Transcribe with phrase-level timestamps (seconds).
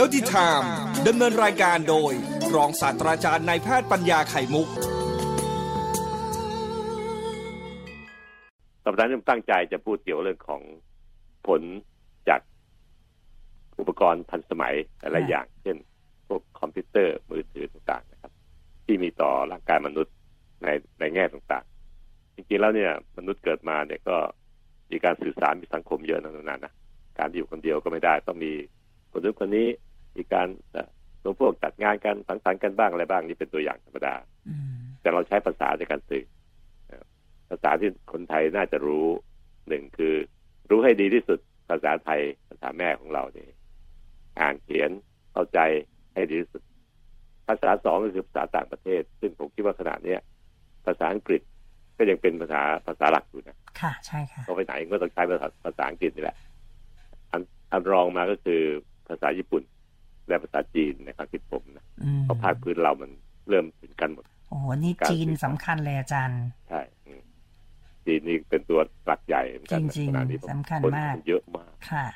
[0.00, 0.66] Healthy Time
[1.06, 2.12] ดำเนินรายการโดย
[2.54, 4.68] รองศาสตราจารย์นายแพทย์ปัญญาไข่มุก
[8.84, 10.62] สัปดาห์นี้ผมตั้งใจจะพูดเกี่ยวเรื่องของ
[11.46, 11.62] ผล
[12.28, 12.40] จาก
[13.78, 15.76] อุปกรณ์ทันสมัยหลายๆอย่าง เช่น
[16.28, 18.32] พวกคอมพิวเตอร์มือถือต่างๆนะครับ
[18.86, 20.14] ที่มีต่อร่างกายมนุษย์
[20.62, 20.68] ใน
[21.00, 24.16] ในแง่ต่างๆ จริงๆแล้วเนี่ย มนุษย์เกิดมาเนี่ยก็
[24.90, 26.72] มีการสื่อสารมีสังคมเยอะนานๆนะ
[27.18, 28.52] การอยู่คนเดียวก็ไม่ได้ต้องมี
[29.12, 29.68] คนนู้นคนนี้
[30.18, 30.48] มีการ
[31.24, 34.14] รวมพวกจัดงานกันสังสรรค์กันบ้างอะไรบ้างนี่เป็นตัวอย่างธรรมดา
[34.48, 36.24] อืมแต่เราใช้ภาษาในการสื่อ
[36.90, 37.08] นะครับ
[37.50, 39.06] ภาษาที่คนไทยน่าจะรู้
[39.68, 40.14] หนึ่งคือ
[40.70, 43.50] รู้ให้ดีที่สุดภาษาไทยภาษาแม่ของเราเนี่ย
[44.40, 44.90] อ่านเขียน
[45.32, 45.58] เข้าใจ
[46.14, 46.62] ให้ดีที่สุด
[47.48, 50.20] ภาษาสองก็คือภาษาต่างประเทศ ซึ่งผมคิดว่าขณะเนี้ย
[50.86, 51.42] ภาษาอังกฤษ
[51.96, 56.36] ก็ยังเป็นภาษาภาษาหลักอยู่นะค่ะใช่ค่ะเขาไปไหนก็ต้องใช้ภาษาภาษาอังกฤษนี่แหละ
[57.32, 57.40] อัน
[57.72, 58.60] อันรองมาก็คือ
[59.08, 59.62] ภาษาญี่ปุ่น
[60.28, 63.10] และภาษาจีนในความคิดผมนะอืมเพราะภาคพื้นเรามัน
[63.48, 67.22] เริ่มถึงกันหมดโอ้โหนี่การจีนสื่อสารสำคัญเลยอาจารย์ใช่อืม
[68.06, 72.06] จีนนี่เป็นตัวหลักใหญ่เหมือนกันนะจริงๆขณะนี้ผมสำคัญนมากเยอะมากค่ะ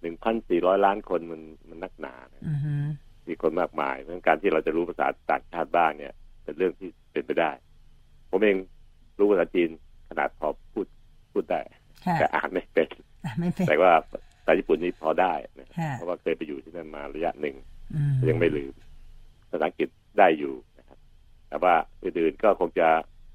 [0.00, 2.74] หนึ่งพันสี่ร้อยล้านคนมันมันนักหนานะอือฮึ
[3.28, 6.12] มีคนมากมายเพราะฉะนั้นการที่เราจะรู้ภาษาต่างชาติบ้างเนี่ย
[6.44, 7.50] เป็นเรื่องที่เป็นไปได้
[8.30, 8.56] ผมเอง
[9.18, 9.70] รู้ภาษาจีน
[10.08, 10.86] ขนาดพอพูด
[11.32, 11.60] พูดได้
[12.06, 12.88] ค่ะแต่อ่านไม่เป็น
[13.24, 13.92] อะไม่เป็นแต่ว่า
[14.44, 17.56] ภาษาญี่ปุ่นนี่พอได้นะค่ะเพราะว่าเคยไปอยู่ที่นั่นมาระยะหนึ่ง
[17.94, 18.74] อืมยังไม่ลืม
[19.50, 20.98] ภาษาอังกฤษได้อยู่นะครับ
[21.48, 22.88] แต่ว่าอื่นๆก็คงจะ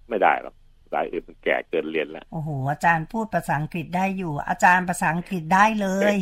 [0.09, 6.17] ไม่ได้หรอกภาษาอื่นมันแก่เกินเรียนแล้ว โอ้โห อาจารย์พูดภาษาอังกฤษได้อยู่ อาจารย์ภาษาอังกฤษได้เลย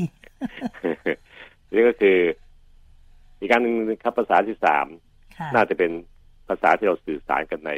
[1.74, 2.18] นี่ก็คือ
[3.40, 4.88] อีกการหนึ่งครับภาษาที่สาม
[5.38, 5.92] ค่ะน่าจะเป็น
[6.48, 7.72] ภาษาที่เราสื่อสารกันใน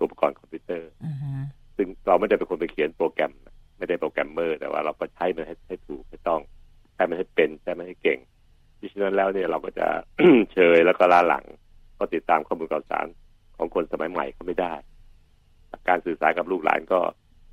[0.00, 1.30] อุปกรณ์คอมพิวเตอร์อือฮึ
[1.76, 6.40] ซึ่งเราไม่ได้เป็นคนไปเขียนโปรแกรมนะไม่ได้โปรแกรมเมอร์ แต่ว่าเราก็ใช้มันให้ให้ถูกให้ต้อง
[6.94, 8.18] ใช้มันให้เป็นใช้มันให้เก่ง
[8.80, 9.86] มิฉะนั้นแล้วเนี่ยเราก็จะ
[10.52, 11.44] เชยแล้วก็ล้าหลัง
[11.98, 13.06] ก็ติดตามข้อมูลข่าวสาร
[13.56, 14.74] ของคนสมัยใหม่ก็ไม่ได้
[15.88, 16.98] การสื่อสารกับลูกหลานก็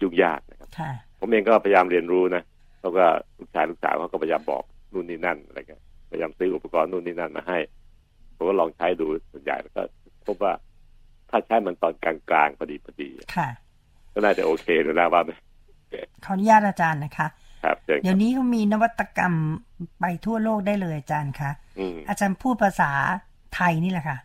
[0.01, 2.43] ยุ่งยากนะครับค่ะผมเองก็พยายามเรียนรู้นะ
[2.81, 3.05] แล้วก็
[3.38, 7.59] ลูกชายลูกสาวเขาก็พยายามบอกนู่นนี่นั่นอะไรเงี้ยพยายามซื้ออุปกรณ์นู่นนี่นั่นมาให้
[8.35, 9.81] ผมก็ลองใช้ดูส่วนใหญ่แล้วก็
[10.27, 10.53] พบว่า
[11.29, 13.49] ถ้าใช้มันตอนกลางๆพอดีพอดีค่ะ
[14.13, 15.31] ก็น่าจะโอเคดูนะว่าไหม
[16.25, 17.27] ขออนุญาตอาจารย์นะคะ
[17.63, 19.33] ครับเชิญคเดี๋ยรับวนี้เขามีนวัตกรรม
[19.99, 22.91] ไปทั่วโลกได้เลยอาจารย์คะอืมอาจารย์พูดภาษา
[23.55, 24.17] ไทยนี่แหละค่ะ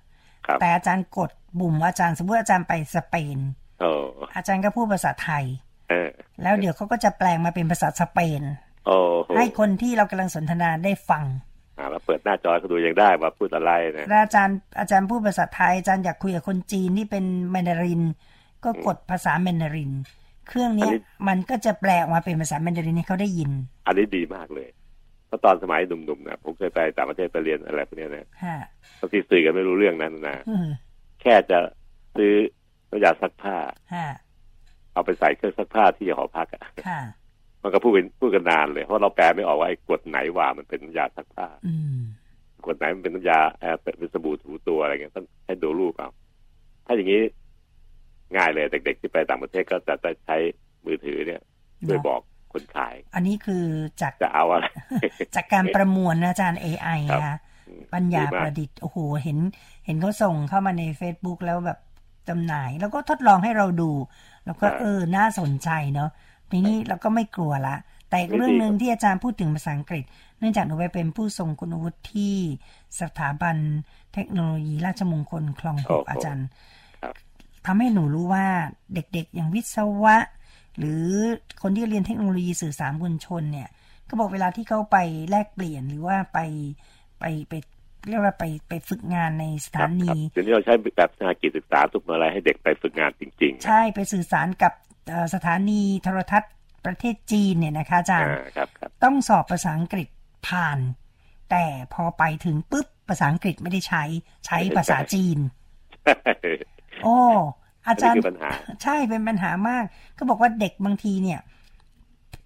[0.46, 1.30] ครับแต่อาจารย์กด
[1.60, 3.38] บุ่มอาจารย์สมมติอาจารย์ไปสเปน
[3.80, 3.90] โอ้
[4.36, 5.44] อาจารย์ก็พูดภาษาไทย
[5.90, 6.10] เออ
[6.42, 8.42] แล้วเดี๋ยวเขาก็จะแปลงมาเป็นภาษาสเปน
[8.86, 11.24] โอ้โหให้คนที่เรากำลังสนทนาได้ฟัง
[11.78, 18.02] อ่าเราเปิดหน้าจอเขาดูยังได้ว่าพูดอะไรนะแล้วอาจารย์อาจารย์พูดภาษาไทยอาจารย์อยากคุยกับคนจีนที่เป็นแมนดาริน
[18.64, 19.92] ก็กดภาษาแมนดาริน
[20.48, 20.92] เครื่องเนี้ย
[21.28, 23.50] มันก็จะแปลออกมาเป็นภาษาแมนดารินให้เขาได้ยิน
[23.86, 24.68] อันนี้ดีมากเลย
[25.26, 28.56] เพราะตอนสมัยหนุ่มๆนะผมเคยไปต่างประเทศไปเรียนอะไรพวกเนี้ยนะค่ะ
[29.00, 30.68] บางทีสื่อกันไม่รู้เรื่องนั้นนะอืม
[31.22, 31.58] แค่จะ
[32.16, 32.34] ซื้อ
[32.90, 33.56] น้ำยาซักผ้า
[33.94, 34.08] ค่ะ
[34.92, 37.00] เอาไปใส่เครื่องซักผ้าที่หอพักอะค่ะ
[37.62, 41.98] มันก็พูดเป็นพูดกันนานเลยเพราะเราแปลไม่ออกว่าไอ้กฎไหนว่ามันเป็นน้ำยาซักผ้าอืม
[42.66, 46.10] กฎไหนมันเป็นน้ำยาเออเป็นสบู่ถูตัวอะไรเงี้ยต้องให้ดูรูปเอา
[46.86, 47.22] ถ้าอย่างนี้
[48.34, 50.36] ง่ายเลยเด็ก ๆ ที่ไปต่างประเทศก็จะได้ใช้
[50.84, 51.40] มือถือเนี่ย
[51.86, 52.20] ช่วยบอก
[52.52, 53.64] คนขาย อันนี้คือ
[54.02, 54.66] จากจะเอาอะไร
[55.36, 57.36] จากการประมวลนะอาจารย์ AI ครับนะคะ
[57.68, 59.38] อืมปัญญาดีมกประดิษฐ์โอ้โหเห็น
[59.86, 61.78] เห็นเขาส่งเข้ามาใน Facebook แล้วแบบ
[62.28, 63.90] จำหน่าย แล้วก็ทดลองให้เราดู
[64.46, 66.10] แล้วก็เออน่าสนใจเนาะ
[66.50, 67.76] ทีนี้เราก็ไม่กลัวละ
[68.08, 70.04] แต่อีกเรื่องหนึ่งที่อาจารย์พูดถึงภาษาอังกฤษ
[70.38, 72.34] เนื่องจากหนูไปเป็นผู้ทรงคุณวุฒิที่
[73.00, 73.56] สถาบัน
[74.14, 76.85] เทคโนโลยีราชมงคลคลองหโอ้กโหอาจารย์ครับ
[77.66, 78.46] ทำให้หนูรู้ว่า
[78.94, 80.16] เด็กๆ อย่างวิศวะ
[80.78, 81.04] หรือ
[81.62, 83.68] คนที่เรียนเทคโนโลยีสื่อสารมวลชนเนี่ย
[84.08, 84.96] ก็บอกเวลาที่เขาไป
[85.30, 86.38] แลกเปลี่ยนหรือว่าไป
[87.20, 87.52] ไปไป
[88.08, 94.72] เรียกว่าไปไปฝึกงานในสครัถาบนีครับเดี๋ยวนี้เราใช้แบบสากิจศึกษาทุกเมื่อไรให้เด็กไปฝึกงานจริงๆนะใช่ไปสื่อสารกับ
[95.08, 96.52] เอ่อสถานีโทรทัศน์
[96.86, 100.08] ประเทศจีนเนี่ยนะคะอาจารย์อ่าครับครับต้องสอบภาษาอังกฤษ
[100.48, 100.78] ผ่าน
[101.50, 101.64] แต่
[101.94, 104.02] พอไปถึงปุ๊บภาษาอังกฤษไม่ได้ใช้
[104.46, 105.38] ใช้ภาษาจีน
[107.04, 107.16] โอ้
[107.88, 108.50] อาจารนี่ย์คือปัญหา
[108.82, 109.84] ใช่เป็นปัญหามาก
[110.18, 111.40] ก็บอกว่าเด็กบางทีเนี่ย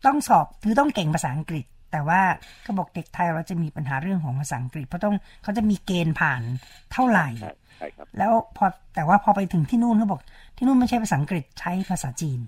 [0.06, 2.20] ต้องสอบคือต้องเก่งภาษาอังกฤษ แต่ว่า
[2.66, 6.42] ก็บอกเด็กไทยเราจะมีปัญหาเรื่องของภาษาอังกฤษ เพราะต้องเขาจะมีเกณฑ์ผ่าน
[6.92, 10.20] เท่าไหร่ใช่ใช่ครับแล้วพอแต่ว่าพอไปถึงที่นู่นเขาบอก
[10.56, 12.40] ที่นู่นไม่ใช่ภาษาอังกฤษใช้ภาษาจีน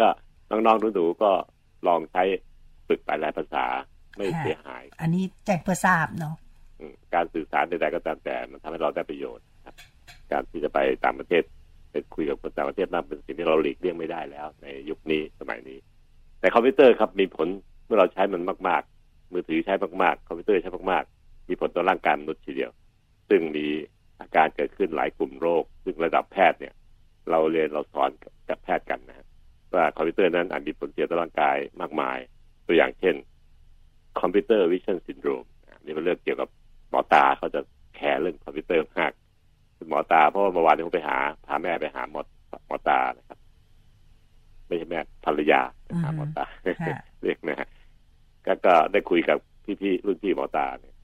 [0.00, 0.08] ก็
[0.50, 1.30] น้องๆดูๆก็
[1.86, 2.22] ลองใช้
[2.88, 3.64] ฝึกไปหลายภาษา
[4.16, 6.34] ไม่ค่ะเสียหาย อันนี้แจ้งเพื่อทราบเนาะ
[6.80, 9.51] อืมการสื่อสารใดๆก็ตามแต่มันทำให้เราได้ประโยชน์ครับ
[10.32, 11.42] การที่จะไปต่างประเทศ
[11.90, 15.78] ไปคุยกับคนต่างประเทศนั่นเป็นสิ่งที่เราหลีกเลี่ยงไม่ได้แล้ว ในยุคนี้สมัยนี้
[16.40, 17.48] แต่คอมพิวเตอร์ครับมีผล
[17.86, 22.70] เมื่อเราใช้มันมาก ๆ มือถือใช้มากๆ คอมพิวเตอร์ใช้มากๆ มีผลต่อร่างกายมนุษย์ทีเดียว
[23.28, 23.66] ซึ่งมี
[24.20, 26.74] อาการเกิดขึ้นหลายกลุ่มโรค ซึ่งระดับแพทย์เนี่ย
[27.30, 28.10] เราเรียนเราสอน
[28.48, 29.26] กับแพทย์กันนะ
[29.74, 32.18] ว่าคอมพิวเตอร์นั้นอาจมีผลเสียต่อร่างกายมากมาย
[32.66, 33.14] ตัวอย่างเช่น
[34.20, 35.44] computer vision syndrome
[35.84, 36.48] นี่เป็นเรื่องเกี่ยวกับ
[36.90, 37.60] หมอตาเขาจะ
[37.96, 39.12] แคร์เรื่องคอมพิวเตอร์มาก
[39.88, 42.20] หมอตา เพราะว่าเมื่อวานนี้ผมไปหาพาแม่ไปหาหมอ
[42.66, 43.38] หมอตานะครับ
[44.66, 46.44] ไม่ใช่แม่ภรรยาไปหาหมอตา
[46.82, 47.68] ค่ะเรียกนะฮะ
[48.46, 49.38] ก็ก็ได้คุยกับ
[49.80, 50.94] พี่ๆรุ่นพี่หมอตาเนี่ย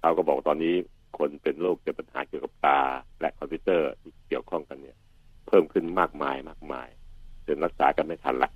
[0.00, 0.74] เขาก็บอกว่าตอนนี้
[1.18, 2.80] คนเป็นโรคเกี่ยวกับปัญหาเกี่ยวกับตา
[3.20, 4.96] และคอมพิวเตอร์ที่เกี่ยวข้องกันเนี่ย
[5.48, 6.88] เพิ่มขึ้นมากมายมากมาย
[7.46, 8.50] จนรักษากันไม่ทันละ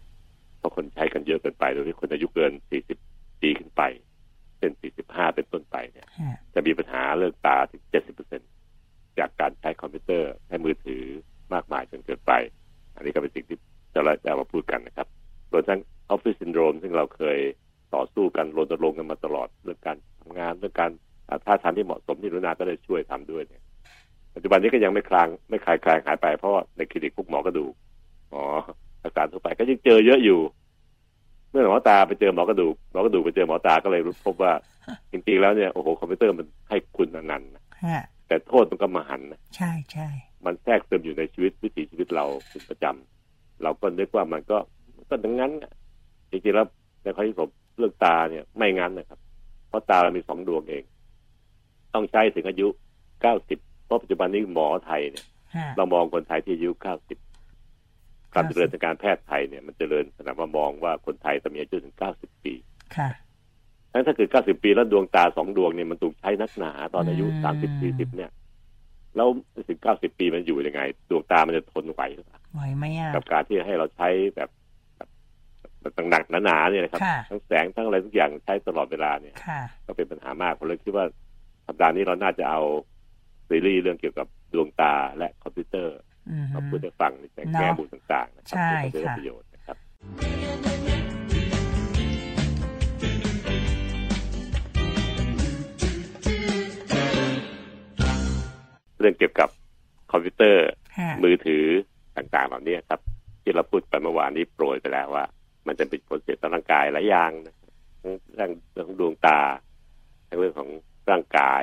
[0.59, 2.53] เพราะคนใช้กันเยอะเกินไปโดยที่คนอายุเกิน
[2.97, 3.83] 40 ปีขึ้นไป
[4.59, 4.71] เป็น
[5.05, 7.83] 45 เป็นต้นไปเนี่ยค่ะจะมีปัญหาเรื่องตาถึง
[8.19, 8.52] 70%
[9.19, 11.03] จากการใช้คอมพิวเตอร์ใช้มือถือ
[11.55, 12.33] มากมายจนเกินไป
[12.95, 13.59] อันนี้ก็เป็นสิ่งที่
[13.95, 15.09] จะเราจะเอามาพูดกันนะครับ
[15.53, 15.81] รวมทั้ง
[16.11, 17.39] ออฟฟิศซินโดรมซึ่งเราเคย
[17.95, 20.91] ต่อสู้กันรณรงค์กันมาตลอดเรื่องการทำงานเรื่องการ
[21.45, 23.63] ท่าทางที่เหมาะสมที่รุนาก็ได้ช่วยทำด้วยเนี่ย
[24.35, 27.73] ปัจจุบันนี้ก็ยังไม่คลางไม่คลายคลายหายไปเพราะในคลินิกพวกหมอกระดูก
[28.31, 28.43] หมอ
[29.05, 30.41] อาการทั่วไปก็ยังเจอเยอะอยู่
[31.51, 34.53] เมื่อหมอตาไปเจอหมอกระดูกหมอกระดูกไปเจอหมอตาก็เลยรู้พบว่า
[35.13, 37.59] จริงๆแล้วเนี่ยโอ้โหคอมพิวเตอร์มันให้คุณอนันต์น
[38.33, 40.09] แต่โทษมันก็มหันต์นะใช่ใช่
[40.45, 44.59] มันแทรกซึมอยู่ในชีวิตวิถีชีวิตเราเป็นประจำเราก็นึกว่ามันก็
[44.97, 45.73] มันก็ดังนั้นน่ะ
[46.31, 46.67] จริงๆแล้ว
[47.03, 47.49] ในความที่ผม
[47.79, 49.19] เรื่องตาเนี่ยไม่งั้นนะครับ
[49.69, 50.85] เพราะตาเรามีสองดวงเอง
[51.95, 52.69] ต้องใช้ถึงอายุ
[53.23, 57.19] เก้าสิบเพราะปัจจุบันนี้หมอไทยเนี่ยค่ะเรามองคนไทยที่อายุเก้าสิบ
[58.35, 62.55] การ90เจริญทางการแพทย์ไทยเนี่ยมันเจริญขนาดว่ามองว่าคนไทยต้องมีอายุถึงเก้าสิบปี
[62.97, 63.22] ค่ะทั้ง
[64.07, 68.31] ถ้าเกิดเก้าสิบปีแล้วดวงตาสองดวงเนี่ยมันถูกใช้นักหนาตอนอายุอืมสามสิบสี่สิบเนี่ย
[69.17, 69.29] แล้ว
[69.69, 74.51] สิบเก้าสิบปีมันอยู่ยังไง ดวงตามันจะทนไหวหรือเปล่าไหวไหมอะกับการที่ให้เราใช้แบบ
[74.97, 75.09] แบบ
[75.81, 81.05] แบบหนักๆหนาๆเนี่ยนะครับค่ะทั้งแสงทั้งอะไรทุกอย่างใช้ตลอดเวลาเนี่ยค่ะก็เป็นปัญหามากผมเลยคิดว่า
[81.67, 82.61] สัปดาห์นี้เราน่าจะเอา
[83.49, 85.97] ซีรีส์เรื่องเกี่ยวกับดวงตาและคอมพิวเตอร์
[86.31, 89.77] อืมมาพูดให้ฟังในแง่มุมต่างๆนะครัใช่เพื่อจะได้ค่ะประโยชน์นะครับ
[99.03, 99.49] เรื่องเกี่ยวกับ
[100.13, 100.67] คอมพิวเตอร์
[100.97, 101.65] ค่ะมือถือ
[102.17, 103.01] ต่างๆเหล่านี้ครับ
[103.43, 105.25] ที่เราพูดไปเมื่อวานนี้โปรยไปแล้วว่า
[105.67, 107.57] มันจะเป็นผลเสียต่อร่างกายหลายอย่างนะ
[108.03, 109.41] ทั้งเรื่องเรื่องของดวงตา
[110.29, 110.71] ทั้งเรื่องของ
[111.11, 111.63] ร่างกาย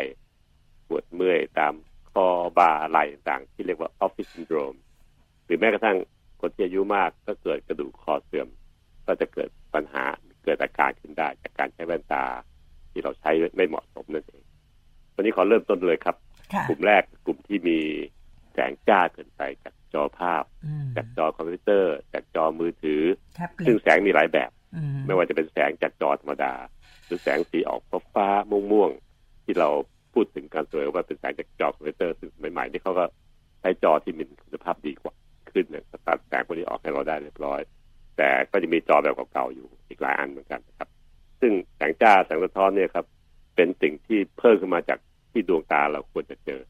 [0.88, 1.74] ปวดเมื่อยตาม
[2.12, 2.28] คอ
[2.58, 4.76] บ่าไหล่ต่างๆ ที่เรียกว่าออฟฟิศซินโดรม
[5.46, 5.98] หรือแม้กระทั่ง
[6.42, 8.48] คนที่อายุมากก็เกิดกระดูกคอเสื่อม
[9.06, 10.06] ก็จะเกิดปัญหา
[10.44, 12.26] เกิดอาการขึ้นได้จากการใช้แว่นตา
[12.92, 14.44] ที่เราใช้ไม่เหมาะสมนั่นเอง
[15.16, 16.29] วันนี้ขอเริ่มต้นเลยครับค่ะ
[16.70, 17.80] กลุ่มแรกกลุ่มที่มี
[18.54, 23.02] แสงจ้าเกินไปจากจอภาพอืมจากจอคอมพิวเตอร์ จากจอมือถือ
[23.36, 26.54] แท็บเล็ซึ่งตแสงมีหลายแบบอืมไม่ว่าจะเป็นแสงจากจอธรรมดา
[27.06, 27.82] หรือแสงสีออก
[28.14, 29.70] ฟ้าๆม่วงๆที่เรา
[30.14, 33.06] พูดถึงการสวยว่าเป็นแสงจากจอคอมพิวเตอร์ซึ่งใหม่ๆนี่เขาก็
[33.60, 35.14] ใช้จอที่มีคุณภาพดีกว่า
[35.52, 37.60] ขึ้นเนี่ยสตัดแสงพวกนี้ออกให้เราได้เรียบร้อย
[38.18, 40.90] แต่ก็จะมีจอแบบเก่าๆอยู่อีกหลายอันเหมือนกันนะครับ
[41.42, 43.06] ซึ่งแสงจ้าแสงสะท้อนเนี่ยครับ
[43.56, 45.00] เป็นสิ่งที่เพิ่มขึ้นมาจาก
[45.32, 46.62] ที่ดวงตาเราควรจะเจอ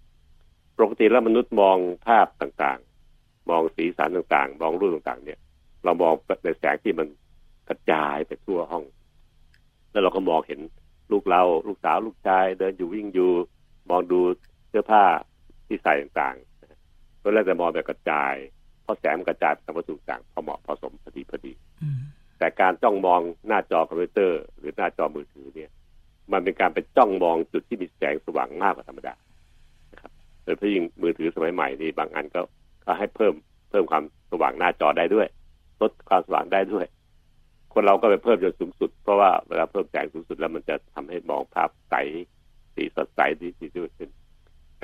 [0.77, 1.77] ปกติแล้วมนุษย์มอง
[2.07, 5.39] ภาพต่างๆ มองสีสันต่างๆ มองรูปต่างๆ เนี่ย
[5.83, 6.13] เรามอง
[6.43, 7.07] ในแสงที่มัน
[7.69, 8.83] กระจายไปทั่วห้อง
[9.91, 10.59] แล้วเราก็มองเห็น
[11.11, 13.31] ลูกเราลูกสาวลูกชาย เดินอยู่วิ่งอยู่
[13.89, 14.19] มองดู
[14.69, 15.03] เสื้อผ้า
[15.67, 18.33] ที่ใส่ต่างๆตอนแรกจะมองแบบกระจาย
[18.83, 21.53] เพราะแสงมันกระจายไปตามวัตถุต่างพอเหมาะพอสมพอดีพอดี
[21.83, 21.99] อืม
[22.39, 25.69] แต่การจ้องมองหน้าจอคอมพิวเตอร์ หรือหน้าจอมือถือเนี่ย
[26.33, 29.13] มันเป็นการไปจ้องมองจุดที่มีแสงสว่างมากกว่าธรรมดา
[29.93, 30.11] นะครับ
[30.43, 32.41] โดยเฉพาะยิ่งมือถือสมัยใหม่นี่บางอันก็
[32.85, 33.33] ก็ให้เพิ่ม
[33.69, 35.27] เพิ่มความสว่างหน้าจอได้ด้วย
[35.81, 36.85] ลดความสว่างได้ด้วย
[37.73, 41.95] คนเราก็ไปเพิ่มจนสูงสุด เพราะว่าเวลาเพิ่มแสงสูงสุดแล้วมันจะทำให้มองภาพใส
[42.75, 44.09] สีสดใสดีดีด้วยขึ้น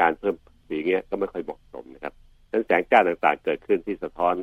[0.01, 0.35] การเพิ่ม
[0.69, 2.13] สีเงี้ยก็ไม่ค่อยเหมาะสมนะครับ
[2.49, 4.35] ดังนั้นแสงจ้าต่างๆ เกิดขึ้นที่สะท้อน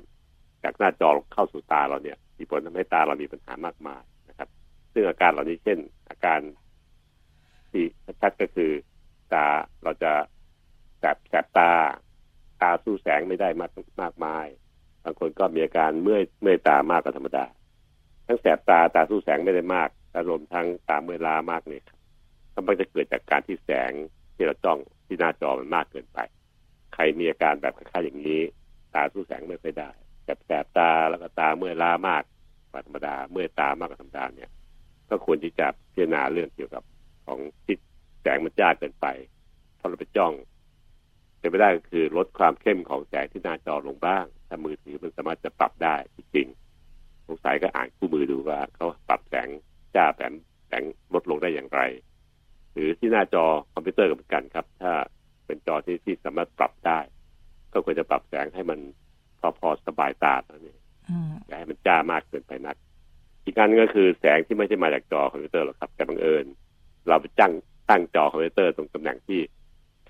[0.62, 4.49] จากหน้าจอเข้าสู่ตาเราเนี่ยมีผลทำให้ตาเรามีปัญหามากมายนะครับ
[4.92, 5.78] ซึ่งอาการเหล่านี้เช่น
[6.11, 6.40] อาการ
[7.73, 7.85] ที่
[8.23, 8.73] ชัดๆก็คือ
[9.33, 9.47] ตา
[9.83, 10.12] เราจะ
[10.99, 11.71] แสบแสบตา
[12.62, 13.71] ตาสู้แสงไม่ได้มาก
[14.02, 14.47] มากมาย
[15.05, 17.45] บางคนก็มีอาการเมื่อยเมื่อยตามากกว่าธรรมดา
[18.26, 21.99] ทั้งแสบตาตาสู้แสงไม่ได้มากอารมณ์ทั้งตาเมื่อยล้ามากเนี่ยครับ
[22.55, 23.93] ก็มักจะเกิดจากการที่แสง
[24.35, 26.19] ที่เราจ้องที่หน้าจอมันมากเกินไป
[26.95, 28.41] ใครมีอาการแบบคล้ายๆอย่างนี้
[28.95, 29.91] ตาสู้แสงไม่ค่อยได้
[30.25, 32.23] แสบแสบตาแล้วก็ตาเมื่อยล้ามาก
[32.71, 34.50] กว่าธรรมดา เมื่อยตามากกว่าธรรมดาเนี่ย
[35.11, 36.83] ก็ควรที่จะพิจารณาเรื่องเกี่ยวกับ
[37.26, 37.76] ของที่
[38.23, 39.07] แสงมันจ้าเกินไป
[39.76, 40.33] เพราะเราไปจ้อง
[41.38, 49.49] เป็นไปได้ก็คือลดความเข้มของแสงที่หน้าจอลงบ้างถ้ามือถือมันสามารถจะปรับได้จริงๆสงสัยก็อ่านคู่มือดูว่าเขาปรับแสง
[49.97, 50.33] จ้าแสง
[50.69, 50.83] แสง
[51.14, 51.81] ลดลงได้อย่างไร
[52.73, 54.93] หรือที่หน้าจอคอมพิวเตอร์ก็เหมือนกันครับ ถ้า
[55.47, 56.99] เป็นจอที่ที่สามารถปรับได้
[57.73, 58.79] ก็ควรจะปรับแสงให้มัน
[59.41, 60.76] พอพอสบายตาตัวนี้
[61.11, 62.76] อืมอย่าให้มันจ้ามากเกินไปนัก
[63.45, 66.47] อีกการนึงก็คือแสงที่ไม่ใช่มาจากจอคอมพิวเตอร์หรอกครับ แต่บังเอิญ
[67.09, 67.52] เราไปตั้ง
[67.90, 69.40] ตั้งจอคอมพิวเตอร์ตรงตำแหน่งที่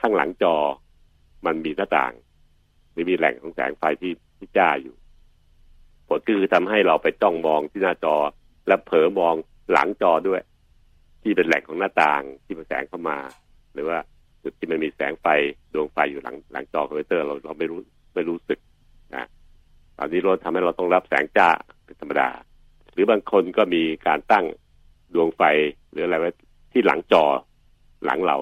[0.00, 0.54] ข้างหลังจอ
[1.46, 2.12] มันมีหน้าต่าง
[2.92, 4.94] หรือมีแหล่งของแสงไฟที่ที่จ้าอยู่
[6.06, 8.16] ผลคือทำให้เราไปจ้องมองที่หน้าจอ
[8.66, 9.34] และเผลอมอง
[9.72, 10.42] หลังจอด้วย
[11.22, 13.18] ที่เป็นแหล่งของหน้าต่างที่มันแสงเข้ามา
[13.72, 13.98] หรือว่า
[14.42, 15.26] จุดที่มันมีแสงไฟ
[15.72, 17.78] ดวงไฟอยู่หลังหลังจอคอมพิวเตอร์เราเราไม่รู้
[18.14, 18.58] ไม่รู้สึก
[19.14, 19.24] นะ
[19.98, 21.48] ตอนนี้เราทำให้เราต้องรับแสงจ้า
[21.84, 22.28] เป็นธรรมดา
[22.92, 24.44] หรือบางคนก็มีการตั้ง
[25.14, 25.42] ดวงไฟ
[25.90, 26.30] หรืออะไรไว้
[26.72, 27.24] ที่หลังจอ
[28.04, 28.36] หลังเรา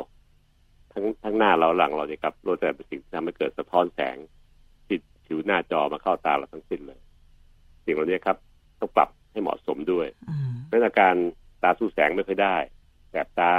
[0.93, 4.17] ทั้งทั้งหน้าเราหลังเราเนี่ยครับโลดแต่เป็นสิ่งที่ทำให้เกิดสะท้อนแสง
[4.87, 4.97] ที่
[5.27, 7.01] ผิวหน้าจอมาเข้าตาเราทั้งสิ้นเลย
[7.85, 8.37] สิ่งเหล่านี้ครับ
[8.81, 11.15] ต้องปรับให้เหมาะสมด้วยอืมเพราะอาการ
[11.63, 12.57] ตาสู้แสงไม่ค่อยได้
[13.11, 13.53] แสบตา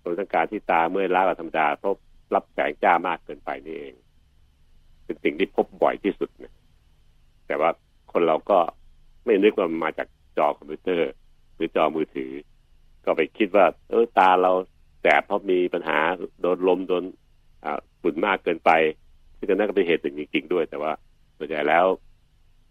[0.00, 1.92] โดยทั้งการที่ตาเมื่อยล้ากว่าธรรมดาเพราะ
[2.34, 3.94] รับแสงจ้ามากเกินไปนี่เอง
[5.04, 6.54] เป็นสิ่งที่พบบ่อยที่สุดนะ
[7.46, 7.70] แต่ว่า
[8.12, 8.58] คนเราก็
[9.24, 10.08] ไม่นึกว่ามันมาจาก
[10.38, 11.10] จอคอมพิวเตอร์
[11.54, 12.32] หรือจอมือถือ
[13.06, 14.52] ก็ไปคิดว่า เออตาเรา
[15.00, 15.98] แสบเพราะมีปัญหา
[16.40, 17.04] โดนลมโดน
[17.64, 18.70] อ่าฝุ่นมากเกินไป
[19.38, 20.92] ซึ่งก็น่าจะเป็นเหตุหนึ่งจริง ๆ ด้วย แต่ว่า
[21.38, 21.86] ส่วนใหญ่แล้ว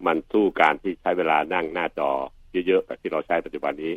[0.05, 2.09] มันสู้การที่ใช้เวลานั่งหน้าจอ
[2.67, 3.93] เยอะๆแบบที่เราใช้ปัจจุบันนี้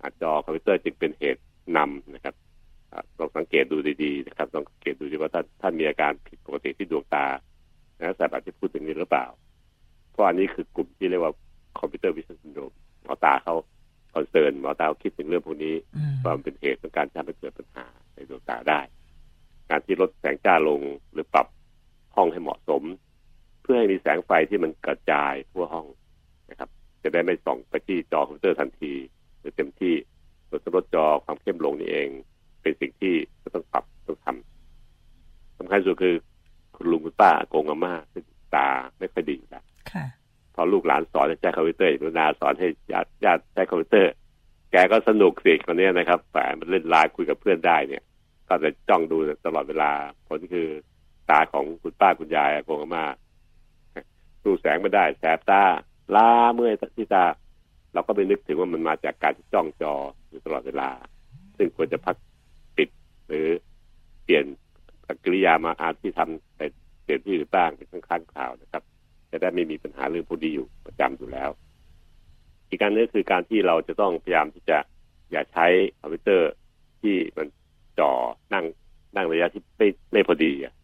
[0.00, 1.42] อ่าจอคอมพิวเตอร์จึงเป็นเหตุ
[1.76, 2.34] นำนะครับ
[2.92, 7.26] อ่าลองสังเกตดูดีๆนะครับลองสังเกตดูดีว่าท่านท่านมีอาการผิดปกติที่ดวงตา
[7.98, 9.26] นะแต่แบบที่พูดถึงนี้หรือเปล่า
[10.10, 11.32] เพราะอันนี้คือกลุ่มที่เรียกว่า
[11.78, 12.72] computer vision syndrome
[13.04, 13.54] หมอตาเขา
[14.14, 18.80] concern หมอตาเขาคิดถึงเรื่องพวกนี้อืมว่ามันเป็นเหตุของการทำให้เกิดปัญหาในดวงตาได้
[19.70, 20.80] การที่ลดแสงจ้าลง
[21.12, 21.46] หรือปรับ
[22.16, 22.82] ห้องให้เหมาะสม
[23.62, 25.86] เพื่อให้มีแสงไฟที่มันกระจายทั่วห้อง
[26.50, 26.68] นะครับ
[27.02, 28.92] จะได้ไม่ส่องไปที่จอคอมพิวเตอร์ทันที
[29.40, 29.94] หรือเต็มที่
[30.48, 32.08] ส่วนลดจอความเข้มลงนี่เอง
[32.62, 36.14] เป็นสิ่งที่จะต้องปรับต้องทำสำคัญสุดคือ
[36.76, 38.24] คุณลุงคุณป้าอากงอาม่าซึ่ง
[38.54, 40.04] ตาไม่ค่อยดีอยู่แล้วค่ะ
[40.60, 44.12] พอลูกหลานสอนให้ใช้คอมพิวเตอร์กรุณาสอนให้ญาติญาติใช้คอมพิวเตอร์
[44.72, 48.02] แกก็สนุกสิคนเนี้ยนะครับแถมมันเล่นไลน์คุยกับเพื่อนได้เนี่ย
[48.48, 49.90] ก็จะจ้องดูตลอดเวลา
[50.28, 50.68] ผลคือ
[51.30, 53.04] ตาของคุณป้าคุณยายอากงอาม่า
[54.42, 55.62] สู้แสงไม่ได้แสบตา
[56.14, 57.24] ล้าเมื่อยที่ตา
[57.92, 59.94] เราก็ไปนึกถึงว่ามันมาจากการที่จ้องจอ
[60.28, 60.90] อยู่ตลอดเวลา
[61.56, 62.16] ซึ่งควรจะพัก
[62.76, 62.88] ปิด
[63.26, 63.46] หรือ
[64.24, 64.44] เปลี่ยน
[65.24, 66.60] กิริยามาอาที่ทำไป
[67.02, 68.82] เปลี่ยนที่หรือบ้างเป็นครั้งๆคราวนะครับ
[69.30, 71.50] จะได้ไม่มีปัญหาเรื่องพวกนี้อยู่ประจำอยู่แล้ว
[72.68, 74.78] อีกการนึงคือการที่เราจะต้องพยายามที่จะ
[75.30, 75.66] อย่าใช้
[76.00, 76.50] คอมพิวเตอร์
[77.02, 77.46] ที่มัน
[77.98, 78.12] จ่อ
[78.54, 78.64] นั่ง
[79.16, 80.74] นั่งระยะที่ไม่ไม่พอดีอะ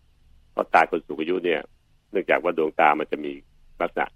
[0.53, 1.61] เพราะตาคนสูงอายุเนี่ย
[2.11, 3.33] เนื่องจากว่าดวงตามันจะมี
[3.81, 4.07] ลักษณะ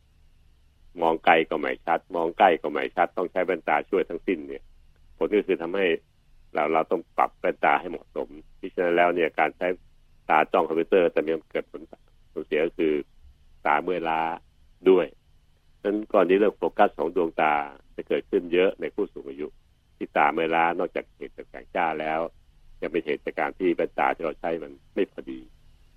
[1.02, 4.62] มองไกลก็ไม่ชัด มองใกล้ก็ไม่ชัด ต้องใช้แว่นตาช่วยทั้งสิ้นเนี่ย
[5.16, 5.86] ผลก็คือทำให้
[6.54, 9.66] เราเราต้องปรับแว่นตาให้เหมาะสมที่ฉะนั้นแล้วเนี่ยการใช้
[10.30, 11.82] ตาจ้องคอมพิวเตอร์แต่มีเกิดผล
[12.32, 12.92] ผลเสียก็คือ
[13.66, 14.20] ตาเมื่อยล้า
[14.88, 15.06] ด้วย
[15.80, 17.52] ฉะนั้นก่อนนี้เรื่องโฟกัสของดวงตา
[17.96, 19.46] จะเกิดขึ้นเยอะในผู้สูงอายุ
[19.96, 22.20] ที่ตาเมื่อยล้านอกจากเหตุจากแสงจ้าแล้ว
[22.80, 25.40] ยังเป็นเหตุจากการที่แว่นตาที่เราใช้มันไม่พอดี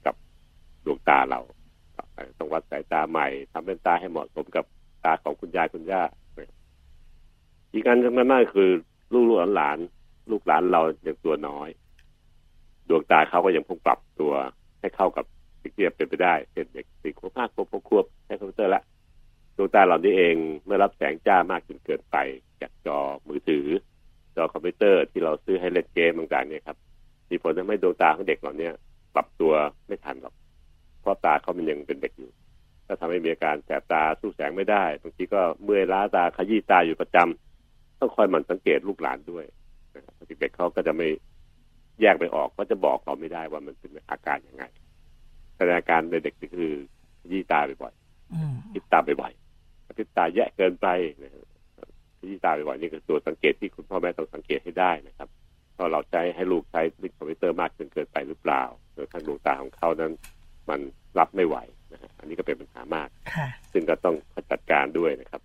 [0.06, 0.16] กับ
[0.86, 1.42] ดวงตาเรา
[2.38, 4.66] ต้องวัดสายตาใหม่ทำแว่นตาให้เหมาะสมกับ
[5.06, 6.04] ตาของคุณยายคุณย่า
[7.74, 8.70] อีกอันสำคัญมากคือ
[9.14, 9.26] ลูก
[9.56, 9.78] หลาน
[10.32, 11.70] ลูกหลานเราอย่างตัวน้อย
[12.90, 14.34] ดวงตาเขาก็ยังคงปรับตัว
[14.80, 15.26] ให้เข้ากับ
[15.62, 18.84] สิ่งที่จะเป็นไปได้เช่นเด็กสี่ขวบห้าขวบหกขวบใช้คอมพิวเตอร์ละ
[19.58, 22.18] ดวงตาเหล่านี้เองเมื่อรับแสงจ้ามากจนเกินไป
[22.62, 23.66] จากจอมือถือ
[24.36, 26.78] จอคอมพิวเตอร์ที่เราซื้อให้เล่นเกมต่างๆเนี่ยครับ
[27.30, 28.70] มีผลทำให้ดวงตาของเด็กเหล่านี้
[29.16, 29.54] ปรับตัว
[29.88, 30.34] ไม่ทันหรอก
[31.02, 32.32] เพราะตาเขามันยังเป็นเด็กอยู่
[32.88, 39.46] ก็ทำให้มีอาการแสบตาสู้แสงไม่ได้บางทีก็เมื่อยล้าตาขยี้ตาอยู่ประจำต้องคอยหมั่นสังเกตลูกหลานด้วย
[39.96, 41.08] นะครับเด็กๆเขาก็จะไม่
[42.02, 44.64] แยกไปออกก็จะบอกเราไม่ได้ว่ามันเป็นอาการยังไง
[45.62, 46.72] สดงอาการในเด็กก็คือ
[47.32, 47.94] ยี่ตาบ่อย
[48.34, 50.88] อืมๆคิดตาบ่อยๆคิดตาแยะเกินไป
[51.24, 51.44] นะครับ
[52.30, 55.30] ยี่ตาบ่อยๆนี่คือตัวสังเกตที่คุณพ่อแม่ต้องสังเกตให้ได้นะครับ
[55.74, 58.64] เพราะเราใช้ให้ลูกใช้ลิคอมพิวเตอร์มากจนเกินไปหรือเปล่า
[58.94, 60.12] โดยทางดวงตาของเขานั้น
[60.70, 60.80] มัน
[61.20, 61.58] รับไม่ไหว
[61.94, 64.16] นะฮะอันนี้ก็เป็นปัญหามากค่ะซึ่งก็ต้อง
[64.52, 65.42] จัดการด้วยนะครับ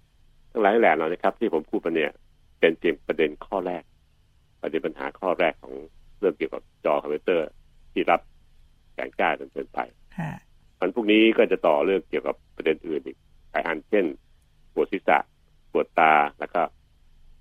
[0.51, 2.13] ทั้งหลายแหล่เรานะครับ ที่ผมพูดมาเนี่ย
[2.61, 3.83] เป็นเพียงประเด็นข้อแรก
[4.63, 5.75] ประเด็นปัญหาข้อแรกของ
[6.21, 7.49] เรื่องเกี่ยวกับจอคอมพิวเตอร์
[7.93, 8.21] ที่รับ
[8.95, 9.79] แสงจ้าจนเกินไป
[10.19, 10.31] ค่ะ
[10.81, 13.17] วันพวกนี้ก็จะต่อเรื่องเกี่ยวกับประเด็นอื่นอีก
[13.51, 14.05] หลายอันเช่น
[14.75, 15.19] ปวดศีรษะ
[15.73, 16.63] ปวดตาแล้วก็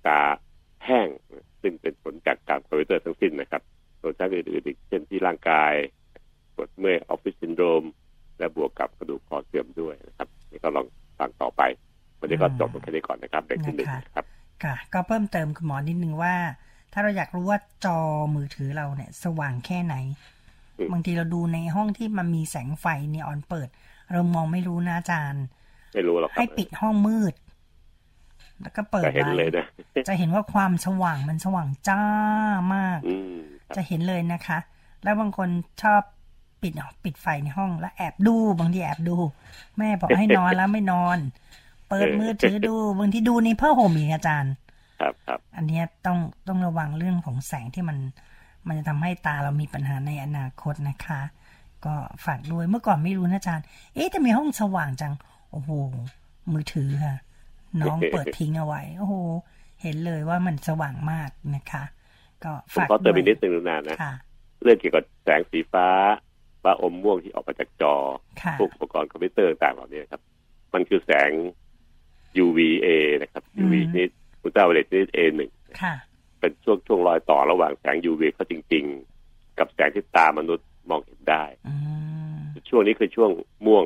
[0.06, 0.20] ตา
[0.86, 1.08] แห้ง
[1.62, 3.62] ซึ่งเป็นผลจากการคอมพิวเตอร์ทั้งสิ้นนะครับ
[4.00, 5.72] ส่วนทั้งอื่นๆอีกเช่นที่ร่างกาย
[6.54, 7.84] ปวดเมื่อยออฟฟิศซินโดรม
[8.38, 10.86] และบวกกับกระดูกคอเสื่อมด้วยนะครับนี่ก็ลอง
[11.18, 11.62] ฟังต่อไป
[12.20, 14.24] วันนี้ก็จบลงแค่นี้ก่อนนะครับประเด็นที่หนึ่งนะครับ
[14.64, 16.34] ค่ะ ก็เพิ่มเติมคุณหมอนิดนึงว่า
[16.92, 17.98] ถ้าเราอยากรู้ว่าจอ
[18.34, 19.94] มือถือเราเนี่ย สว่างแค่ไหน
[20.92, 23.68] บางทีเราดูในห้องที่มันมีแสงไฟนีออนเปิด
[24.12, 25.44] เรามองไม่รู้นะอาจารย์
[25.94, 27.34] ไม่รู้หรอกครับให้ปิดห้องมืด
[28.62, 29.66] แล้วก็เปิดก็เห็นไว้เลยนะ
[30.08, 32.04] จะเห็นว่าความสว่างมันสว่างจ้า
[32.74, 34.58] มากอืมครับจะเห็นเลยนะคะ
[35.02, 35.48] แล้วบางคน
[35.82, 36.02] ชอบ
[36.62, 36.72] ปิด
[37.04, 39.16] ปิดไฟในห้องแล้วแอบดู บางทีแอบดู
[39.78, 41.18] แม่บอกให้นอนแล้วไม่นอน
[41.88, 44.52] เปิดมือถือดูบางทีดูในผ้าห่มอีกอาจารย์
[45.00, 46.18] ครับครับ อันเนี้ยต้อง
[46.48, 47.96] ต้องระวังเรื่องของแสงที่มัน
[48.68, 51.20] มันจะทำให้ตาเรามีปัญหาในอนาคตนะคะ
[51.84, 51.94] ก็
[52.24, 55.14] ฝากด้วยเมื่อก่อนไม่รู้นะอาจารย์ เอ๊ะทำไมห้องสว่างจัง
[55.52, 55.70] โอ้โห
[56.52, 57.16] มือถือค่ะ
[57.80, 59.14] น้องเปิดทิ้งเอาไว้ โอ้โห
[59.82, 61.84] เห็นเลยว่ามันสว่างมากนะคะ
[62.44, 64.12] ก็ผมฝากขอเติมด้วอีกนิดนึงนานนะค่ะ
[64.62, 65.88] เรื่องเกี่ยวกับแสงสีฟ้า
[66.62, 67.94] ฟ้าอมม่วงที่ออกมาจากจอ
[68.42, 70.22] ค่ะพวกอุปกรณ์คอมพิวเตอร์ต่างๆเหล่านี้ครับ
[70.74, 71.30] มันคือแสง
[72.44, 72.86] UVA
[73.22, 74.10] นะครับอืม UV ชนิด
[74.42, 75.40] อัลตราไวโอเลตชนิด A1
[75.82, 75.94] ค่ะ
[76.46, 78.84] เป็นช่วงช่วงรอยต่อระหว่างแสง UV เขาจริง
[79.20, 81.74] ๆ กับแสงที่ตามนุษย์มองเห็นได้อื
[82.36, 83.30] มช่วงนี้คือช่วง
[83.66, 83.84] ม่วง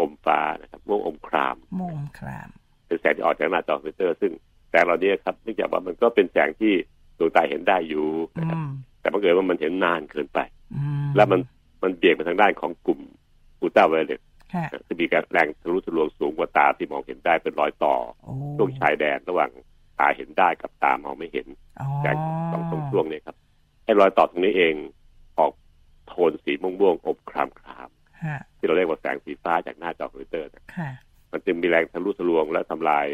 [0.00, 2.48] อมฟ้านะครับ ม่วงอมคราม ม่วงคราม
[2.86, 4.32] เป็นแสงที่ออกจากหน้าจอคอมพิวเตอร์ ซึ่ง
[4.70, 6.74] แสงเหล่านี้ครับเนื่องจากว่ามันก็เป็นแสงที่
[7.18, 8.06] ดวงตาเห็นได้อยู่
[8.36, 8.70] อืนะครับม
[9.00, 10.38] แต่บังเกิดว่ามันเห็นนานเกินไป
[10.74, 11.40] อืมแล้วมัน
[11.82, 13.00] มันเบี่ยงไปทางด้านของกลุ่ม
[13.60, 14.20] อุลตราไวโอเลต
[14.54, 19.50] ค่ะที่มีการแรงทะลุทะลวงสูงกว่าตาที่มองเห็นได้เป็นรอยต่อโอ้ช่วงชายแดนระหว่าง
[19.98, 21.46] ตาเห็นได้กับตามองไม่เห็น
[21.88, 22.16] อ๋อแสง
[22.52, 23.36] สองตรงช่วงนี้ครับ
[23.84, 24.74] ไอ้รอยต่อตรงนี้เอง
[25.38, 25.52] ออก
[26.08, 27.88] โทนสีม่วงๆอมครามคราม
[28.24, 30.90] ฮะๆที่เราเรียกว่าแสงสีฟ้าจากหน้าจอคอมพิวเตอร์นะค่ะ
[31.32, 33.06] มันจึงมีแรงทะลุทะลวงและทำลาย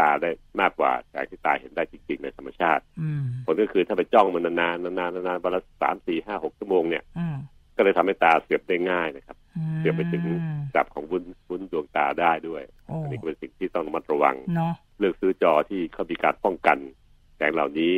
[0.00, 7.36] ตาได้มากกว่าแสงที่ตาเห็นได้จริง ๆ ในธรรมชาติอืมผลก็คือถ้าไปจ้องมันนานๆนานๆนานๆวันละสามสี่ห้าหกชั่วโมงเนี่ยอืม
[7.76, 10.24] ก็เลยทำให้ตาเสื่อมได้ง่ายนะครับอืมเสื่อมไปถึง
[10.68, 17.01] ระดับของวุ้นวุ้นดวงตาได้ด้วยโอ้อันนี้ก็เป็นสิ่งที่ต้องระมัดระวังเนาะเลือกซื้อจอที่เขามีการป้องกันแส
[17.48, 17.94] งเหล่านี้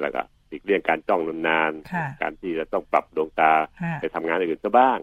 [0.00, 4.98] แล้วก็หลีกเลี่ยงการจ้องนานค่ะๆการที่จะต้องปรับดวงตาฮะไปทำงานอื่นซะบ้าง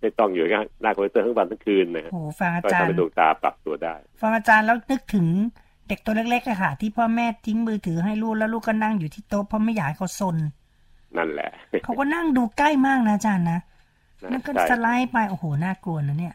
[0.00, 0.44] ไม่ต้องอยู่
[0.82, 5.26] หน้าคอมพิวเตอร์ทั้งวันทั้งคืนนะฮะโอ้ฟังอาก็จารทำย์ให้ดวงตาปรับตัวได้ฟังอาจารย์แล้วนึกถึง
[5.88, 10.36] เด็กตัวเล็กๆอะค่ะ ที่พ่อแม่ทิ้งมือถือให้ลูกแล้วลูกก็นั่งอยู่ที่โต๊ะเพราะไม่อยากให้เขาซน
[11.16, 11.50] นั่นแหละ
[11.84, 13.60] เขาก็นั่งดูใกล้มากนะอาจารย์นะ
[14.30, 16.34] แล้วก็ใช่สไลด์ไปโอ้โหน่ากลัวนะเนี่ย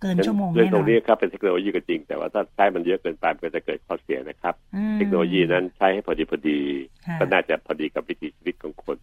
[0.00, 6.60] เกินชั่วโมงเรื่อแน่งนตรองนนี้ครับเป็นเทคโนโลยีก็จริง แต่ว่าถ้าใช้มันเยอะเกินไปมันก็จะเกิดข้อเสียนะครับอืมเทคโนโลยีนั้นใช้ให้พอดีพอดี
[7.06, 8.98] ค่ะก็น่าจะพอดีกับวิถีชีวิตของคน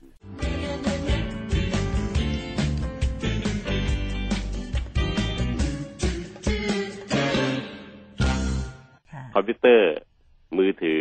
[9.12, 9.92] ค่ะคอมพิวเตอร์
[10.58, 11.00] มือถือ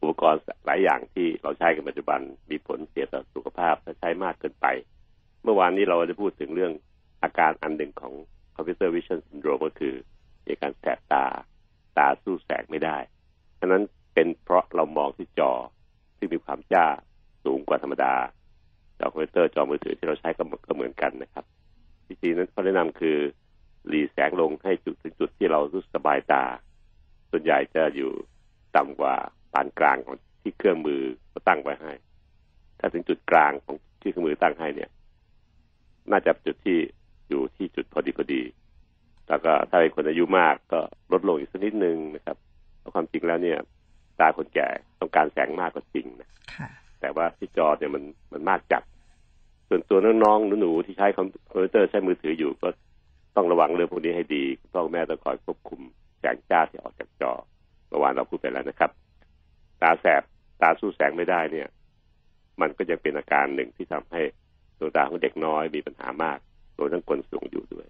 [0.00, 4.66] อุปกรณ์หลายอย่างที่เราใช้กันปัจจุบันมีผลเสียต่อสุขภาพถ้าใช้มากเกินไป
[5.42, 6.72] เมื่อวานนี้เราได้พูดถึงเรื่อง
[7.22, 8.12] อาการอันหนึ่งของ
[8.58, 9.94] computer vision syndrome ก็คือ
[10.44, 11.24] มีอาการแสบตา
[11.98, 12.96] ตาสู้แสงไม่ได้
[13.58, 13.82] ฉะนั้น
[14.14, 15.52] เป็นเพราะเรามองที่จอ
[16.18, 16.86] ซึ่งมีความจ้า
[17.44, 18.14] สูงกว่าธรรมดา
[18.98, 21.44] จอคอมพิวเตอร์จอมือถือที่เราใช้ก็ก็เหมือนกันนะครับ
[22.06, 23.16] จริงๆนั้นข้อแนะนำคือ
[23.88, 26.44] หรี่แสงลงให้จุดถึงจุดที่เรารู้สบายตา
[27.30, 28.10] ส่วนใหญ่จะอยู่
[28.76, 29.14] ต่ำกว่า
[29.52, 31.92] ปานกลางของที่เครื่องมือเขาตั้งไว้ให้
[32.78, 34.90] ถ้าถึงจุดกลางของที่เครื่องมือตั้งให้เนี่ย
[36.10, 36.78] น่าจะจุดที่
[37.28, 38.42] อยู่ที่จุดพอดีพอดี
[39.28, 40.80] แล้วก็ถ้าเป็นคนอายุมากก็
[41.12, 42.36] ลดลงอีกสักนิดนึงนะครับ
[42.78, 43.58] เพราะความจริงแล้วเนี่ย
[44.20, 44.68] ตาคนแก่
[45.00, 46.68] ต้องการแสงมากก็จริงนะค่ะ
[47.00, 48.82] แต่ว่าที่จอเนี่ยมันมันมากจัด
[49.68, 51.26] ส่วนตัวน้องๆหนูๆที่ใช้คอม
[51.60, 52.68] พิวเตอร์ใช้มือถืออยู่ก็
[53.36, 55.80] ต้องระวังเรื่องพวกนี้ให้ดีคุณพ่อคุณแม่ต้องคอยควบคุม
[56.20, 57.32] แสงจ้าที่ออกจากจอ
[57.88, 58.90] เมื่อวานเราพูดไปแล้วนะครับ
[59.82, 60.22] ตาแสบ
[60.60, 61.68] ตาสู้แสงไม่ได้เนี่ย
[62.60, 64.22] มันก็จะเป็นอาการหนึ่งที่ทำให้
[64.78, 66.38] ดวงตาของเด็กน้อยมีปัญหามาก
[66.78, 67.86] โดยทั้งคนสูงอยู่ด้วย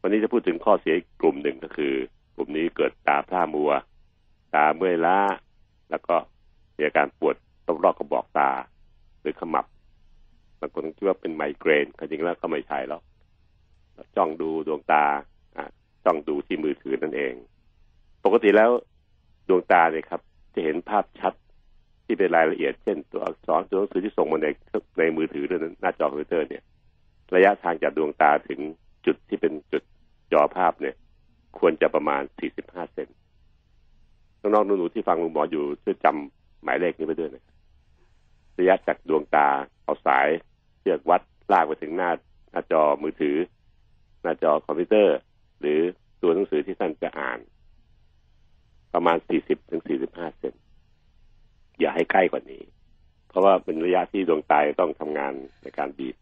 [0.00, 1.92] วันนี้จะพูดถึงข้อเสียกลุ่มหนึ่งก็คือ
[2.34, 3.72] กลุ่มนี้เกิดตาพร่ามัว
[4.54, 5.18] ตาเมื่อยล้า
[5.90, 6.14] แล้วก็
[6.76, 8.50] มีอาการปวดตรอบกระบอกตา
[9.20, 9.66] หรือขมับ
[10.60, 13.00] บางคนคิดว่าเป็นไมเกรนจริงแล้วก็ไม่ใช่แล้ว
[14.16, 15.04] จ้องดูดวงตา
[16.04, 17.34] จ้องดูที่มือถือนั่นเอง
[18.24, 18.70] ปกติแล้ว
[19.48, 20.20] ดวงตาเนี่ยครับ
[20.54, 21.32] จะเห็นภาพชัด
[22.04, 24.48] ที่เป็นรายละเอียด เช่นตัวอักษรตัวหนังสือที่ส่งมาใน
[24.98, 26.62] ในมือถือหรือหน้าจอคอมพิวเตอร์เนี่ย
[27.34, 28.60] ระยะทางจากดวงตาถึง
[29.06, 29.82] จุดที่เป็นจุด
[30.32, 30.96] จอภาพเนี่ย
[31.58, 32.22] ควรจะประมาณ
[32.58, 33.08] 45 เซน
[34.40, 37.56] น้องๆหนูๆที่ฟังลุงหมออยู่ช่วยจำหมายเลขนี้ไปด้วยนะครับ
[38.58, 39.48] ระยะจากดวงตา
[39.84, 40.28] เอาสาย
[40.80, 42.10] เชือกวัดลากไปถึงหน้า
[42.50, 43.36] หน้าจอมือถือ
[44.22, 45.16] หน้าจอคอมพิวเตอร์
[45.60, 45.80] หรือ
[46.22, 47.38] ตัวหนังสือที่ท่านจะอ่าน
[48.94, 50.54] ประมาณ 40ถึง45 เซน
[51.78, 52.62] อย่าให้ใกล้กว่านี้
[53.28, 56.16] เพราะว่าเป็นระยะที่ดวงตาต้องทำงานในการบีบ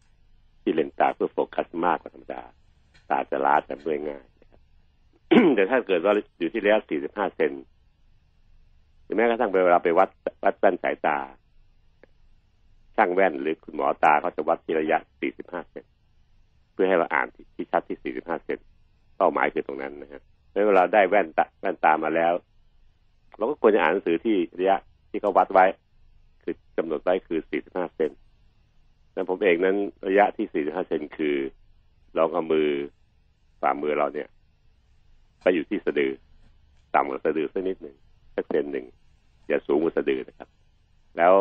[0.69, 2.41] ที่เลนส์ตาเพื่อโฟกัสมากกว่าธรรมดา
[3.09, 4.61] ตาจะล้าจะเมื่อยง่ายนะครับ
[5.55, 7.51] แต่ถ้าเกิดว่าอยู่ที่ระยะ 45 เซน
[9.03, 10.09] หรือแม้กระทั่งเวลาไปวัด
[10.43, 11.17] วัดแว่นสายตา
[12.95, 14.97] ช่างแว่นหรือคุณหมอตาเขาจะวัดที่ระยะ
[15.35, 15.85] 45 เซน
[16.73, 18.59] เพื่อให้เราอ่านที่ชัดที่ 45 เซน
[19.17, 22.33] เป้าหมายคือตรงนั้นนะครับแล้วเวลาได้แว่นตาแว่นตามาแล้ว
[23.37, 24.77] เราก็ควรจะอ่านหนังสือที่ระยะ
[25.09, 25.65] ที่เขาวัดไว้
[26.43, 28.11] คือกำหนดไว้คือ 45 เซน
[29.19, 29.77] แล้วผมเองนั้น
[30.07, 31.35] ระยะที่ 45 เซนคือ
[32.17, 32.67] ลองเอามือ
[33.61, 34.27] ฝ่ามือเราเนี่ย
[35.41, 36.11] ไปอยู่ที่สะดือ
[36.95, 37.95] ต่ำกว่าสะดือสักนิดหนึ่ง
[38.35, 38.85] สักเซนหนึ่ง
[39.47, 40.49] อย่าสูงกว่าสะดือนะครับ
[41.17, 41.33] แล้ว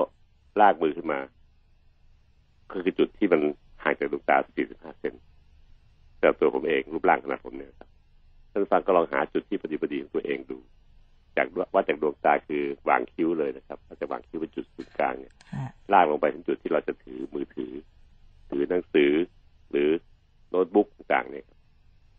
[0.61, 1.21] ลากมือขึ้นมา
[2.71, 3.41] ก็คือจุดที่มัน
[3.83, 4.37] ห่างจากดวงตา
[4.69, 5.15] 45 เซน
[6.19, 7.89] สำหรับตัวผมเองรูปร่างขนาดผมเนี่ยครับ
[8.51, 10.59] ท่านฟังก็ลองหาจุดที่ปฏิบัติของตัวเองดู
[11.39, 17.73] จากว่าจากดวงตาคือวางคิ้วเลยนะครับเราจะวางคิ้วเป็นจุดศูนย์กลางเนี่ยฮะลากลงไปถึงจุดที่เราจะถือมือถือ
[18.51, 19.13] ถือหนังสือ
[19.71, 19.89] หรือ
[20.51, 21.59] โน้ตบุ๊กต่างๆเนี่ยครับ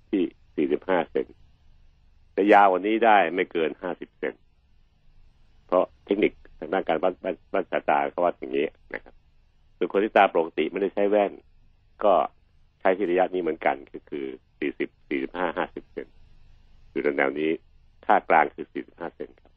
[0.09, 1.25] ที่ 45 เซน
[2.35, 4.33] จะยาวกว่านี้ได้ไม่เกิน 50 เซน
[5.67, 9.13] เพราะเทคนิคทางด้านการวัดวัดวัดสายตาเขาวัดอย่างนี้นะครับ
[9.77, 11.31] ส่วนคนที่ตาปกติไม่ได้ใช้แว่น
[12.03, 12.13] ก็
[12.79, 14.25] ใช้ที่ระยะนี้เหมือนกันคือคือ
[14.59, 16.07] 40 45 50 เซน
[16.91, 17.51] อยู่ในแนวนี้
[18.09, 19.53] ค่ากลางคือ 45 เซนครับ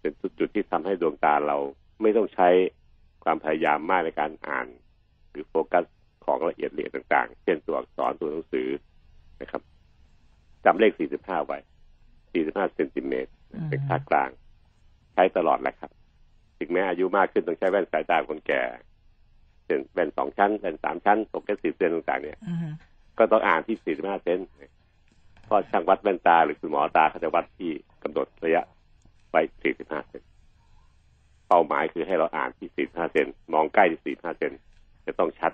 [0.00, 1.56] เป็นจุดที่ทำให้ดวงตาเรา
[2.02, 2.48] ไม่ต้องใช้
[3.24, 4.66] ความพยายามมากในการอ่าน
[5.30, 5.84] หรือโฟกัส
[6.24, 8.68] ของละเอียดละเอียดต่างๆ เช่นตัวอักษรตัวหนังสือ
[9.40, 9.62] นะครับ
[10.64, 11.58] จำเลข 45 ไว้
[12.12, 13.30] 45 เซนติเมตร
[13.68, 14.30] เป็นค่ากลาง
[15.14, 15.90] ใช้ตลอดแหละครับ
[16.58, 18.62] ถึงแม้อายุมากขึ้นต้องใช้แว่นสายตาคนแก่
[19.64, 22.68] เช่นแว่นสองชั้นแว่นสามชั้นโฟกัสสิบเซนต่างๆเนี่ยอือฮึ
[23.18, 24.38] ก็ต้องอ่านที่ 45 เซน
[25.46, 27.70] เพราะช่างวัดแว่นตาหรือคุณหมอตาเขาจะวัดที่
[28.02, 28.62] กำหนดระยะ
[29.30, 29.40] ไว้
[29.74, 30.22] 45 เซน
[31.48, 34.52] เป้าหมายคือให้เราอ่านที่ 45 เซนมองใกล้ที่ 45 เซน
[35.06, 35.52] จะต้องชัด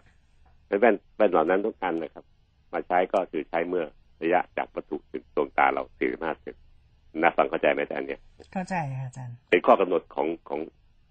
[0.66, 2.24] และแว่นแว่นเหล่านั้นทุกอันนะครับ
[2.72, 3.84] มาใช้ก็คือใช้เมื่อ
[4.22, 6.54] ระยะจากวัตถุถึงดวงตาเรา 45 เซน
[7.20, 8.20] น่าฟังเข้าใจไหมแต่อันเนี้ย
[8.52, 10.60] เข้าใจค่ะอาจารย์เป็นข้อกำหนดของของ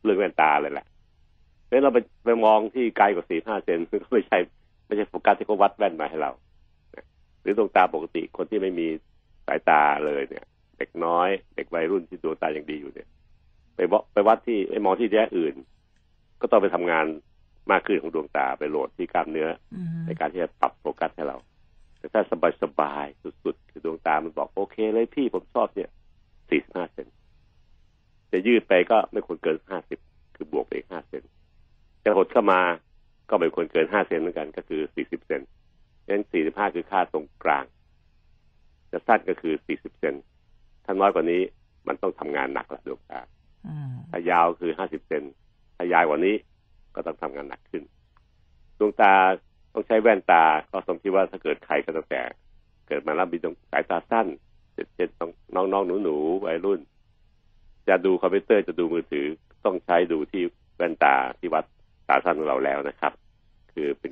[0.03, 0.85] เรื่องแว่นตาเลยแหละ
[1.65, 4.37] เพราะฉะนั้นเราไปไปมองที่ไกลกว่า 45 เซนก็ไม่ใช่
[4.87, 6.50] ไม่ใช่โฟกัสที่เขาวัดแว่นมาให้เรานะ
[7.41, 8.87] หรือดวงตาปกติคนที่ไม่มี
[9.47, 10.45] สายตาเลยเนี่ย
[10.77, 13.07] เด็กน้อย เด็กวัยรุ่นที่ดวงตายังดีอยู่เนี่ย
[13.75, 15.55] ไปวะไปวัดที่ไปมองที่แย่อื่น
[16.41, 17.05] ก็ต้องไปทำงาน
[17.71, 21.37] มากขึ้นของดวงตาไปโหลดที่กล้ามเนื้ออือฮึในการที่จะปรับโฟกัสให้เรา
[21.97, 22.21] แต่ถ้า
[22.63, 25.89] สบายๆสุดๆ คือดวงตามันบอกโอเคเลยพี่ผมชอบเนี่ย
[26.37, 27.07] 45เซน
[28.31, 29.57] จะยืดไปก็ไม่ควรเกิน
[29.97, 31.23] 50คือบวกไปอีก5เซน
[32.03, 32.61] จะหดเข้ามา
[33.29, 35.41] ก็ไม่ควรเกิน5เซนเหมือนกันก็คือ40เซน
[36.05, 37.65] ฉะนั้น45คือค่าตรงกลาง
[38.91, 40.15] จะสั้นก็คือ40เซน
[40.85, 41.41] ถ้าน้อยกว่านี้
[41.87, 43.21] มันต้องทำงานหนักละดวงตา
[43.67, 45.23] อืมถ้ายาวคือ50เซน
[45.75, 46.35] ถ้ายาวกว่านี้
[46.95, 47.83] ก็ต้องทำงานหนักขึ้น
[48.79, 49.13] ดวงตา
[49.73, 52.21] ต้องใช้แว่นตา ก็สมที่ว่าถ้าเกิดใครก็ตั้งแต่
[52.87, 54.27] เกิดมาแล้วมีดวงสายตาสั้น
[54.95, 55.09] เช่น
[55.55, 56.79] น้องน้องๆหนูๆวัยรุ่น
[57.87, 59.25] จะดูคอมพิวเตอร์จะดูมือถือ
[59.65, 60.43] ต้องใช้ดูที่
[60.75, 61.65] แว่นตาที่วัด
[62.07, 63.13] ตาสั้นของเราแล้วนะครับ
[63.73, 64.11] คือเป็น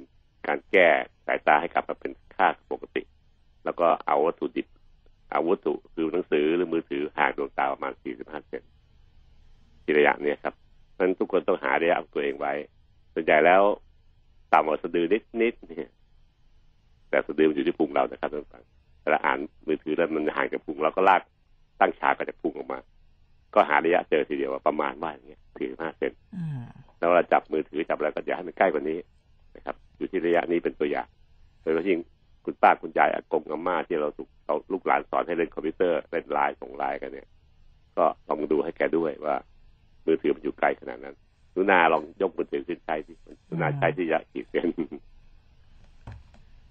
[0.50, 0.88] การแก้
[1.26, 3.02] สายตาให้กลับมาเป็นค่าปกติ
[3.66, 4.68] แล้วก็เอาวัตถุดิบ
[5.32, 8.64] เอาวัตถุคือหนังสือหรือมือถือห่างดวงตาประมาณ 45 เซน
[9.84, 10.54] ที่ระยะเนี้ยครับ
[10.94, 12.54] เพราะฉะนั้นทุกคนต้องหาระยะของตัวเองไว้
[13.14, 13.62] ส่วนใหญ่แล้ว
[14.54, 15.92] ต่ำกว่าสะดือนิดนิดๆเนี่ย
[17.10, 18.64] แต่สะดือมันอยู่ที่พุงเรานะครับท่านผู้ฟัง
[19.02, 21.22] เวลาอ่านมือถือแล้วมันห่างจากพุงเราก็ลาก
[21.80, 22.80] ตั้งฉากกับจากพุงออกมา
[23.54, 26.62] ก็หาระยะเจอทีเดียวว่าประมาณว่าอย่างเงี้ย45เซนอืม
[26.98, 28.98] แล้วเราจับมือถือจับอะไรก็อย่าให้มันใกล้กว่านี้
[29.56, 31.08] นะครับ อยู่ที่ระยะนี้เป็นตัวอย่าง
[31.62, 32.00] โดยเฉพาะยิ่ง
[32.46, 37.28] คุณป้าคุณยายอากงอาม่าที่เราถูกเราลูกหลานสอนให้เล่นคอมพิวเตอร์เล่นไลน์ส่งไลน์กันเนี่ย
[37.98, 39.36] ก็ลองดูให้แกด้วยว่า
[40.06, 41.16] มือถือมันอยู่ไกลขนาดนั้น
[41.54, 44.68] หนุนาลองยกมือถือขึ้นใช้ที่หนุนาใช้ที่ระยะกี่เซน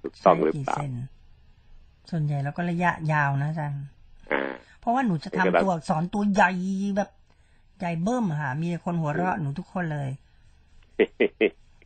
[0.03, 0.93] ถูกต้องหรือกี่เปล่าเซน
[2.11, 3.85] ส่วนใหญ่แล้วก็ระยะยาวนะอาจารย์
[4.33, 6.51] อ่าเพราะว่าหนูจะทำเป็นกระดาษตัวอักษรตัวใหญ่
[6.97, 7.11] แบบ
[7.79, 10.09] ใหญ่เบิ้มอะค่ะมีแต่คนหัวเราะหนูทุกคนเลย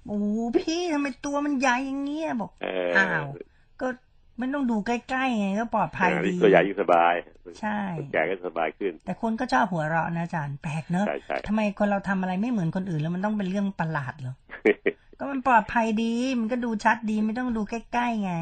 [0.06, 0.18] โอ้
[0.56, 3.24] พี่ทำไมตัวมันใหญ่อย่างเงี้ยบอกเอออ้าว
[3.80, 3.86] ก็
[4.38, 7.14] ไม่ต้องดูใกล้ๆไงก็ปลอดภัยอ่าดีตัวใหญ่ยิ่งสบาย
[7.60, 14.34] ใช่คนแก่ก็สบายขึ้น แต่คนก็ชอบหัวเราะนะอาจารย์แปลกเนอะใช่ใช่ทำไมคนเราทำอะไรไม่เหมือนคนอื่นแล้วมันต้องเป็นเรื่องประหลาดเหรอ
[15.18, 18.34] ก็มันปลอดภัยดีมันก็ดูชัดดีไม่ต้องดูใกล้ๆไง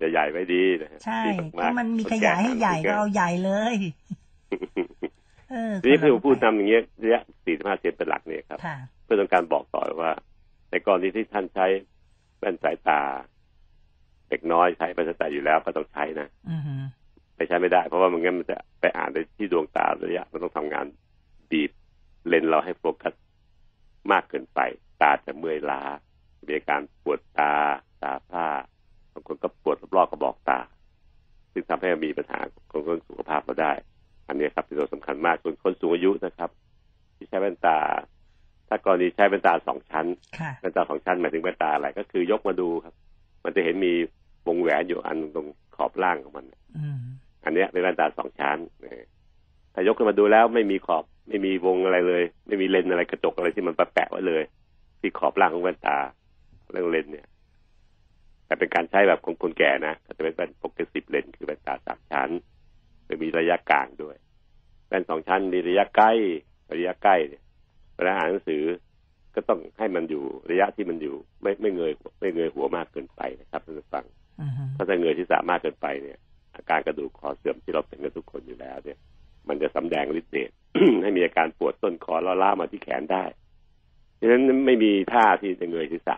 [0.00, 3.76] จะใหญ่ไม่ดีนะฮะใช่ดีก็ากๆมันมีคขแยายให้ใหญ่คนก็แเอาใหญ่เลย
[5.50, 10.12] เออทีนี้นคือเราพูดทำอย่างเงี้ยระยะ45เซนเป็นหลักเนี่ยครับค่ะเพื่อต้องการบอกต่อว่า
[10.70, 11.66] ในกรณีที่ท่านใช้
[12.38, 13.00] แว่นสายตา
[14.28, 16.82] เด็กน้อยใช้แว่นสายตาอยู่แล้วก็ต้องใช้นะอือหือ
[17.36, 20.86] ไม่ใช้ไม่ได้ เพราะว่ามันงั้นมันจะไปอ่านในที่ดวงตาระยะ มันต้องทำงาน
[21.50, 21.70] บีบ
[22.28, 23.14] เลนส์เราให้โฟกัส
[24.12, 24.60] มากเกินไป
[25.02, 25.80] ตาจะเมื่อยล้า
[26.46, 27.52] มีอาการปวดตา
[28.02, 28.46] ตาผ้า
[29.12, 30.58] บางคนก็ปวดรอบๆกระบอกตา
[31.52, 33.72] ซึ่งทำให้มีปัญหาของเรื่องสุขภาพเราได้
[34.28, 36.50] อันนี้ครับเป็นตัวสำคัญมากส่วนคนสูงอายุนะครับ
[37.16, 37.78] ที่ใช้ช้แว่นตา
[38.68, 40.06] ถ้ากรณีใช้แว่นตาสองชั้น
[40.38, 42.94] ค่ะแว่นตาสองชั้นหมายถึงแว่นตาอะไรก็คือยกมาดูครับ
[43.44, 43.92] มันจะเห็นมี
[44.46, 46.46] วงแหวนอยู่อันตรงขอบล่างของมัน
[46.78, 46.98] อืม
[47.44, 49.02] อันเนี้ยเป็นแว่นตาสองชั้นเออ
[49.74, 54.42] ถ้ายกขึ้นมาดูแล้วไม่มีขอบไม่มีวงอะไรเลย ไม่มีเลนส์อะไรกระจกอะไรที่มันแปะไว้เลย
[55.00, 55.98] ที่ขอบล่างของแว่นตา
[56.70, 57.26] เรื่องเลนส์เนี่ย
[58.46, 62.30] แต่เป็นการใช้แบบของคนแก่นะก็จะเป็นแว่นโฟกัสสิบเลนส์คือแว่นตาสามชั้น
[63.04, 64.16] โดยมีระยะกลางด้วย
[64.88, 66.12] แว่นสองชั้นมีระยะใกล้
[66.74, 67.42] ระยะใกล้เนี่ย
[67.96, 68.62] เวลาอ่านหนังสือ
[69.34, 74.04] ก็ต้องให้มันอยู่ระยะที่มันอยู่ ไม่ไม่เงยไม่เงยหัวมากเกินไปนะครับท่านผู้ฟัง
[74.40, 76.18] อืมถ้าจะเงยที่สามากเกินไปเนี่ย
[76.54, 78.98] อาการกระดูกคอเสื่อมที่เราเป็นกันทุกคนอยู่แล้ว เนี่ย
[79.48, 80.50] มันจะสำแดงฤทธิ์เดช
[81.02, 83.24] ให้มีอาการปวดต้นคอแล้วล้ามาที่แขนได้
[84.20, 86.16] ดังนั้นไม่มีท่าที่จะเงยศีรษะ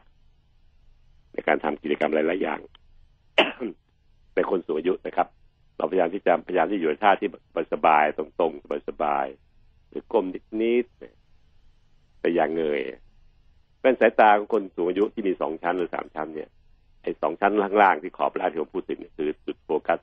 [1.32, 2.60] ในการทำกิจกรรมหลายๆอย่าง
[4.34, 5.28] ในคนสูงอายุนะครับ
[5.76, 7.28] เราพยายามที่จะพยายามที่อยู่ในท่าที่
[7.72, 11.14] สบายๆตรงๆสบายๆหรือก้มนิดๆเนี่ย
[12.20, 12.80] แต่อย่างเงย
[13.80, 16.48] เป็นสายตาของคนสูงอายุที่มีสองชั้นหรือสามชั้นเนี่ย
[17.02, 17.52] ไอ้สองชั้น
[17.82, 19.98] ล่างๆที่ขอบล่างที่ผมพูดถึงคือจุดโฟกัส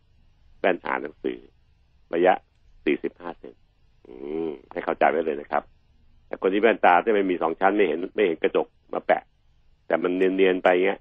[0.60, 1.38] แว่นอ่านหนังสือ
[2.14, 2.34] ระยะ
[2.86, 3.54] 45เซน
[4.08, 4.14] อื
[4.50, 5.64] มให้เข้าใจไว้เลยนะครับ
[6.28, 9.24] แต่คนที่แว่นตาที่ไม่มีสองชั้นไม่เห็นไม่เห็นกระจกมาแปะ
[9.88, 11.00] แต่มันเนียนๆไปเงี้ย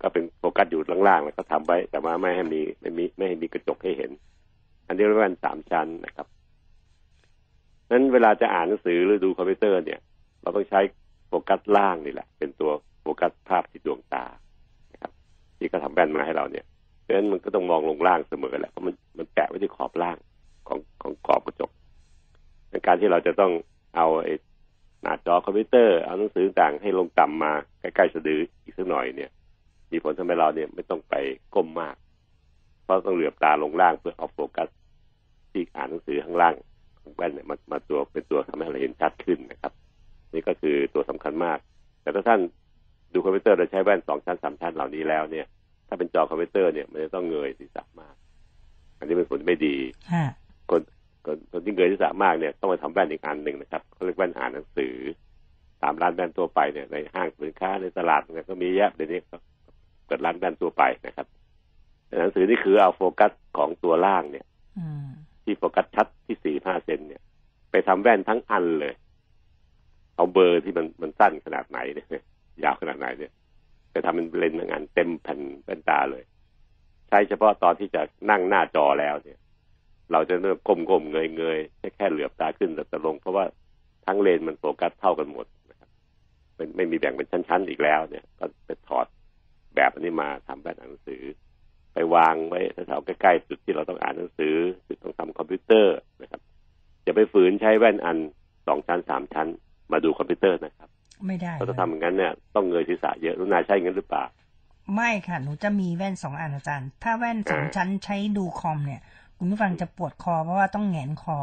[0.00, 4.10] ก็เป็นโฟกัสอยู่ล่างๆแล้วก็ทำไว้ แต่ว่าไม่ให้มีไม่มีไม่ให้มีกระจกให้เห็น
[4.86, 6.26] อันนี้เรียกว่าแว่นสามชั้นนะครับ
[7.90, 10.00] นั้นเวลาจะอ่านหนังสือหรือดูคอมพิวเตอร์เนี่ย
[10.42, 10.80] เราต้องใช้
[11.28, 14.24] โฟกัสล่างนี่แหละ เป็นตัวโฟกัสภาพที่ดวงตา
[15.56, 16.64] ที่เขาทำแว่นมาให้เราเนี่ย
[17.02, 20.16] เพราะฉะนั้นมันก็ต้องมองลงล่างเสมอแหละเพราะมันมันแปะไว้ที่ขอบล่าง
[20.68, 21.70] ของของขอบกระจก
[22.70, 23.52] ในการที่เราจะต้อง
[23.96, 24.34] เอาไอ้
[25.02, 29.30] หน้าจอคอมพิวเตอร์เอาหนังสือต่างให้ลงต่ำมาใกล้ๆสะดืออีกสักหน่อยเนี่ย
[29.90, 31.14] มีผลทำให้เราเนี่ยไม่ต้องไป
[31.54, 31.96] ก้มมาก
[32.82, 34.68] เพราะต้องเหลือบตาลงล่างเพื่อเอาโฟกัส
[35.50, 36.54] ที่อ่านหนังสือข้างล่าง
[37.00, 39.72] ของแว่นเนี่ยมามาตัวเป็นตัวทำให้เราเห็นชัดขึ้นนะครับ
[40.32, 41.58] นี่ก็คือตัวสำคัญมาก
[42.02, 42.40] แต่ถ้าท่าน
[43.12, 45.46] ดูคอมพิวเตอร์โดยใช้แว่นสองชั้นสามชั้นเหล่านี้แล้วเนี่ย
[45.88, 48.14] ถ้าเป็นจอคอมพิวเตอร์เนี่ยมันจะต้องเงยศีรษะมาก
[48.98, 49.76] อันนี้เป็นผลไม่ดี
[50.12, 50.24] ฮะ
[50.70, 50.80] คน
[51.26, 54.94] คนคนที่เงยศีรษะมากเนี่ยต้องมาทำแว่นอีกอันหนึ่งนะครับเขาเรียกแว่นอ่านหนังสือ
[55.82, 59.36] ตามร้านแว่นทั่วไปเนี่ยในห้างสินค้าในตลาดเนี่ยก็มีเยอะเดี๋ยวนี้ก็
[60.06, 61.26] เกิดร้านแว่นทั่วไปนะครับ
[62.06, 64.46] แว่นหนังสือนี่คือเอาโฟกัสของตัวล่างเนี่ย
[64.78, 65.08] อืม
[65.44, 67.22] ที่โฟกัสชัดที่สี่ห้าเซนเนี่ย
[67.70, 68.94] ไปทำแว่นทั้งอันเลย
[70.16, 72.24] เอาเบอร์ที่มันมันสั้นขนาดไหนเนี่ย
[72.64, 73.32] ยาวขนาดไหนเนี่ย
[73.90, 76.24] ไปทำเป็นเลนส์ทั้งอันเต็มแผ่นแว่นตาเลย
[77.08, 79.38] ใช้เฉพาะตอนที่จะนั่งหน้าจอแล้วเนี่ย
[80.12, 83.44] เราจะเริ่มก้มๆเงยๆแค่แค่เหลือบตาขึ้นเหลือบตาลง เพราะว่า
[84.06, 85.90] ทั้งเลนส์มันโฟกัสเท่ากันหมดนะครับ
[86.56, 89.06] มันไม่มีแบ่งเป็นชั้นๆอีกแล้วเนี่ย ก็ไปถอด
[89.74, 91.22] แบบอันนี้มาทำแว่นอ่านหนังสือ
[91.94, 94.54] ไปวางไว้แถวๆใกล้ๆจุดที่เราต้องอ่านหนังสือ
[94.86, 96.40] จุดต้องทำคอมพิวเตอร์นะครับ
[97.04, 98.18] อย่าไปฝืนใช้แว่นอัน
[98.66, 99.48] สองชั้นสามชั้น
[99.92, 100.88] มาดูคอมพิวเตอร์นะครับ
[101.26, 104.24] ไม่ได้เพราะถ้าทำอย่างนั้นเนี่ยต้องเงยศีรษะเยอะหนูนาใช้งั้นหรือเปล่า
[104.94, 109.00] ไม่ค่ะ หนูจะมีแว่นสองอันอาจารย์ ถ้าแว่นสองอ่าชั้นใช้ดูคอมเนี่ย
[109.38, 111.38] คุณผู้ฟังจะปวดคอเพราะว่าต้องแหงนคอ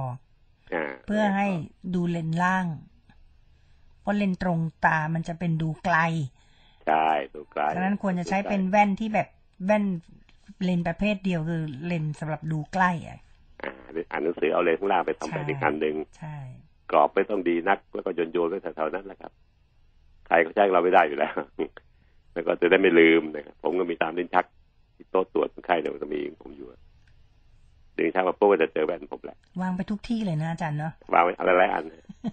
[0.74, 1.48] อ่าเพื่อให้
[1.96, 2.66] ดูเลนส์ล่าง
[4.02, 5.98] เพราะเลนส์ตรงตามันจะเป็นดูไกล
[6.88, 9.28] ใช่ตัวกลางดังนั้นควรจะใช้เป็นแว่นที่แบบ
[9.66, 9.84] แว่น
[10.64, 13.20] เลนส์ประเภทเดียวคือเลนส์สำหรับดูใกล้อะ
[13.64, 13.74] อ่า
[14.12, 16.38] อ่านหนังสือเอาเลนส์ข้างล่างไปทำแบบอีกอันหนึ่งใช่
[16.92, 19.32] กรอบไม่ต้องดีนัก แล้วก็โยนโยนๆไว้แถวๆนั้นแหละครับ
[20.28, 21.34] ใครก็ใช้เราไม่ได้อยู่แล้ว
[22.34, 24.46] แล้วก็จะได้ไม่ลืมนะครับผมก็มีตามลิ้นชัก
[24.96, 26.68] ที่โต๊ะตรวจคนไข้เนี่ยมันจะมีของผมอยู่
[27.98, 31.84] ลิ้นชักมาปุ๊บก็จะเจอแว่นผมแหละวางไปทุกที่เลยนะอาจารย์เนาะวางไว้อะไรหลายอัน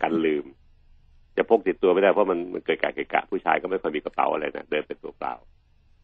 [0.03, 0.45] กันลืม
[1.37, 5.35] จะพกติดตัวไม่ได้เพราะมันมันเกิดการเกะกะผู้ชายก็ไม่ค่อยมีกระเป๋าอะไรนะเดินเป็นตัวเปล่า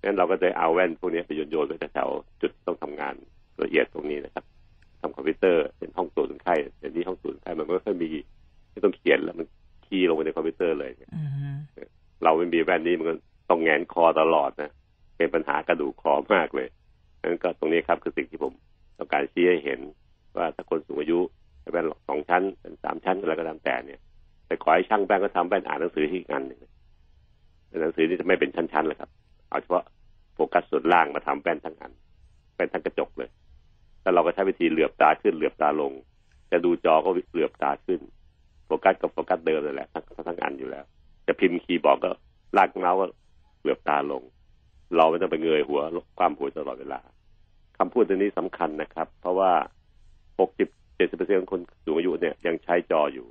[0.02, 3.14] งั้นเราก็จะเอาแว่นพวกนี้ไปโยนโยนๆไว้แถวๆจุดต้องทำงาน
[3.62, 4.44] ละเอียดตรงนี้นะครับ
[5.00, 8.08] ทำคอมพิวเตอร์เป็นห้องตรวจคนไข้เดี๋ยวนี้ห้องตรวจคนไข้มันไม่ค่อยมี
[8.72, 9.46] ไม่ต้องเขียนแล้วมัน
[9.86, 11.22] คีย์ลงไปในคอมพิวเตอร์เลยอื
[11.54, 11.56] ม
[12.24, 13.14] เราไม่มีแว่นนี้มันก็
[13.50, 14.70] ต้องแงนคอตลอดนะ
[15.16, 16.68] เป็นปัญหากระดูกคอมากเลย
[17.22, 18.52] นั้นก็ตรงนี้ครับคือสิ่งที่ผม
[18.98, 19.80] ต้องการชี้ให้เห็น
[20.36, 21.18] ว่าถ้าคนสูงอายุ
[21.60, 24.00] ใช้แว่นสองชั้นเป็นสามชั้นอะไรก็ตามแต่เนี่ย
[24.46, 26.60] แต่ขอให้ช่างแว่นก็ทำแว่นอ่านหนังสือที่อีกอันหนึ่ง
[27.80, 29.10] หนังสือนี่จะไม่เป็นชั้นๆเลยครับ
[29.48, 29.84] เอาเฉพาะ
[30.34, 31.92] โฟกัสส่วนล่างมาทำแว่นทั้งอัน
[32.54, 33.30] แว่นทั้งกระจกเลย
[34.02, 35.92] แล้วเราก็ใช้วิธีเหลือบตาขึ้นเหลือบตาลง
[36.50, 38.00] จะดูจอก็เหลือบตาขึ้น
[38.66, 40.84] โฟกัสกับโฟกัสเดิมนั่นแหละทั้งทั้งอันอยู่แล้ว
[41.26, 42.10] จะพิมพ์คีย์บอร์ดก็
[42.56, 43.06] ลากเมาส์ก็
[43.60, 44.22] เหลือบตาลง
[44.96, 45.80] เราไม่ต้องไปเงยหัว
[46.18, 47.00] ความหัวตลอดเวลา
[47.78, 49.52] คำพูดตัวนี้สำคัญนะครับ เพราะว่า
[50.36, 53.26] 60 70เปอร์เซ็นต์ของคนสูงอายุเนี่ยยังใช้จออยู่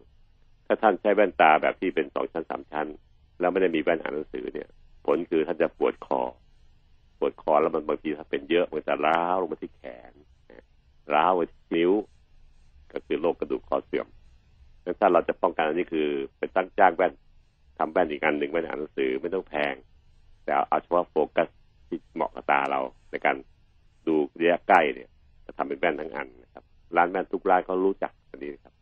[0.68, 2.88] ถ้าท่านใช้แว่นตาแบบที่เป็นสองชั้นสามชั้น
[3.40, 4.68] แล้วไม่ได้มีแว่นอ่านหนังสือเนี่ย
[5.06, 6.22] ผลคือท่านจะปวดคอ
[7.20, 10.14] ปวดคอแล้วมันบางทีถ้าเป็นเยอะมันจะร้าวลงมาที่แขน
[11.14, 11.92] ร้าวไปที่นิ้ว
[12.94, 14.08] ก็คือโรคกระดูกคอเสื่อม
[14.86, 17.14] งั้นถ้าเราจะป้องกันอันนี้คือไปตั้งจ้างแว่น
[17.78, 19.74] ทำแว่นอีกอันหนึ่งแว่นอ่านหนังสือไม่ต้องแพง
[20.44, 21.48] แต่เอาเฉพาะโฟกัส
[21.88, 23.36] ที่เหมาะกับตาเราในการ
[24.08, 25.10] ดูระยะใกล้เนี่ย
[25.46, 26.64] จะทำเป็นแว่นทั้งอันนะครับ
[26.96, 28.74] ร้านแว่นทุกร้านเขารู้จักอันนี้นะครับ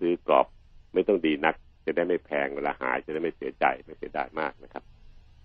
[0.00, 0.46] ซื้อกรอบ
[0.94, 1.54] ไม่ต้องดีนัก
[1.86, 4.82] จะได้ไม่แพงเวลาหายจะได้ไม่เสียใจไม่เสียดายมากนะครับ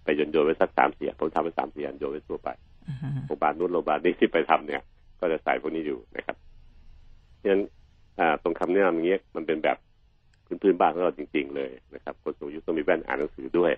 [0.04, 2.50] ไปโยนโยนไว้สักสามเสียผมทำไว้สามเสียนโยนไว้ทั่วไป
[2.88, 4.82] อืมโรงพยาบาลนู้นโรงพยาบาลนี้ที่ไปทำเนี่ย
[5.20, 6.38] ก็จะใส่พวกนี้อยู่นะครับ
[7.42, 7.62] ฉะนั้น
[8.20, 9.78] อ่าตรงคำแนะนำอย่างเงี้ยมันเป็นแบบ
[10.62, 13.72] พื้นๆบ้านของเราจริง ๆ เลยนะครับ คนสูงอายุต้องมีแว่นอ่านหนังสือด้วย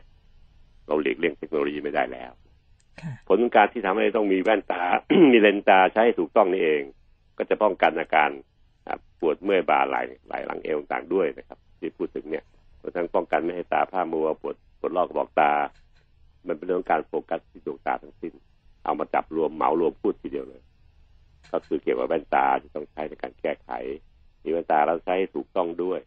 [0.87, 2.31] เราหลีกเลี่ยงเทคโนโลยีไม่ได้แล้ว
[3.01, 4.83] ค่ะผลของการที่ทำให้ต้องมีแว่นตา
[5.31, 6.81] มีเลนส์ตาใช้ให้ถูกต้องนี่เอง
[7.37, 8.29] ก็จะป้องกันอาการ
[8.87, 12.43] อ่าปวดเมื่อยบ่าไหล่ไหล่หลังเอวต่างๆด้วยนะครับ ที่พูดถึงเนี่ย
[12.81, 15.51] รวมทั้งป้องกันไม่ให้ตาผ้ามัวปวดปวดลอกกระบอกตา
[16.47, 18.33] มันเป็นเรื่องของการโฟกัสที่ดวงตาทั้งสิ้น
[18.83, 20.61] เอามาจับรวมเหมารวมพูดทีเดียวเลย
[21.51, 23.69] ก็คือเกี่ยวกับแว่นตาที่ต้องใช้ในการแก้ไข
[24.43, 25.99] มีแว่นตาเราใช้ให้ถูกต้องด้วย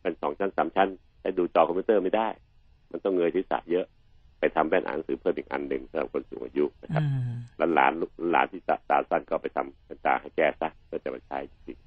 [0.00, 0.88] เป็นสองชั้นสามชั้น
[1.20, 2.28] ใช้ดูจอคอมพิวเตอร์ไม่ได้
[2.90, 3.86] มันต้องเงยศีรษะเยอะ
[4.38, 7.92] ไปทำแว่นอ่านหนังสือเพิ่มอีกอันหนึ่งสำหรับคนสูงอายุนะครับอืมแล้วหลาน
[8.30, 11.78] หลานที่ตาตาสั้นก็ไปทำแว่นตาให้แก้ซะเพื่อจะมาใช้จริง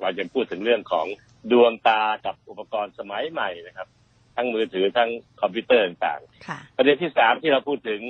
[0.00, 1.06] เราจะพูดถึงเรื่องของ
[1.52, 3.88] ดวงตากับอุปกรณ์สมัยใหม่นะครับ
[4.36, 8.00] ทั้งมือถือทั้งคอมพิวเตอร์ต่างๆค่ะประเด็นที่สามที่เราพูดถึง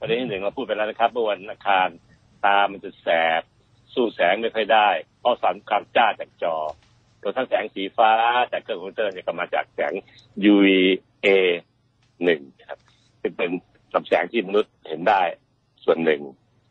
[0.00, 1.88] ประเด็นที่หนึ่งเราพูดไปแล้วนะครับเมื่อวันอังคาร
[2.44, 3.08] ตามันจะแส
[3.40, 3.42] บ
[3.94, 4.88] สู้แสงไม่ค่อยได้
[5.20, 6.56] เพราะสันความจ้าจากจอ
[7.22, 8.12] รวมทั้งแสงสีฟ้า
[8.52, 9.92] จากเครื่องคอมพิวเตอร์เนี่ยก็มาจากแสง
[10.52, 11.28] UVA
[12.24, 12.78] หนึ่งครับ
[13.22, 13.50] ซึ่งเป็น
[13.94, 15.22] ลำแสงที่มนุษย์เห็นได้
[15.84, 16.20] ส่วนหนึ่ง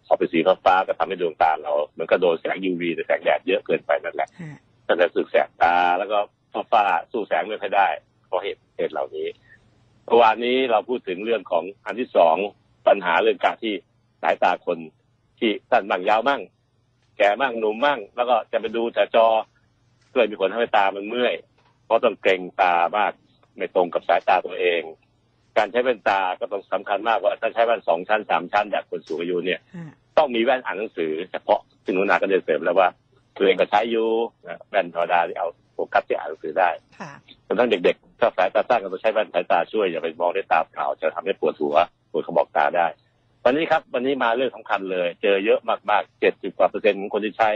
[0.05, 4.53] พอเป็นสีฟ้าๆก็ทำให้ดวงตาเรา มันก็โดนแสง UV หรือแสงแดดเยอะเกินไปนั่นแหละค่ะ
[4.87, 6.17] ก็จะสึกแสบตาแล้วก็
[6.71, 9.27] ฟ้าๆสู้แสงไม่ค่อยได้เพ ราะเหตุเหตุเหล่านี้
[10.05, 12.35] เมื่อวานนี้เราพูดถึงเรื่องของอันที่สอง
[12.87, 13.73] ปัญหาเรื่องการที่
[14.21, 14.77] สายตาคน
[15.39, 16.41] ที่สั้นบ้างยาวบ้าง
[17.17, 19.27] แก่บ้างหนุ่มบ้างแล้วก็จะไปดูแต่จอ
[20.11, 21.33] ก็เลยมีผลทำให้ตามันเมื่อย
[21.85, 23.11] เพราะต้องเกรงตามาก
[23.57, 24.81] ไม่ตรงกับสายตาตัวเอง
[25.57, 29.85] การใช้แว่นตาก็ต้องสำคัญมากว่าถ้าใช้แว่นสองชั้นสามชั้นแบบคนสูงอายุเนี่ยค่ะ
[30.17, 32.89] ต้องมีแว่นอ่านหนังสือ เฉพาะซึ่งหนูนาก็ได้เสริมแล้วว่า
[33.37, 34.07] ตัวเองก็ใช้อยู่
[34.47, 37.11] นะแว่นธรรมดาที่เอา โฟกัสที่อ่านหนังสือได้ค่ะ
[37.47, 41.75] รวมทั้งเด็กๆถ้าสายตาสั้นก็ต้องใช้แว่นสายตาช่วยอย่าไปมองด้วยตาเปล่าจะทำให้ปวดหัว
[42.11, 42.87] ปวดกระบอกตาได้
[43.43, 47.49] วันนี้ครับ วันนี้มาเรื่องสำคัญเลย เจอเยอะมากๆเจ็ดสิบกว่าเปอร์เซ็นต์ของคนที่ใช้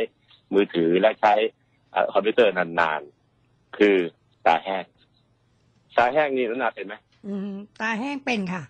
[0.53, 1.34] มือถือและใช้
[1.91, 3.97] เอ่อคอมพิวเตอร์นานๆ คือ
[4.45, 4.84] ตาแห้ง
[5.97, 6.95] ตาแห้งนี่นุนาเป็นไหม
[7.27, 7.51] อืม
[7.82, 8.63] ตาแห้งเป็นค่ะ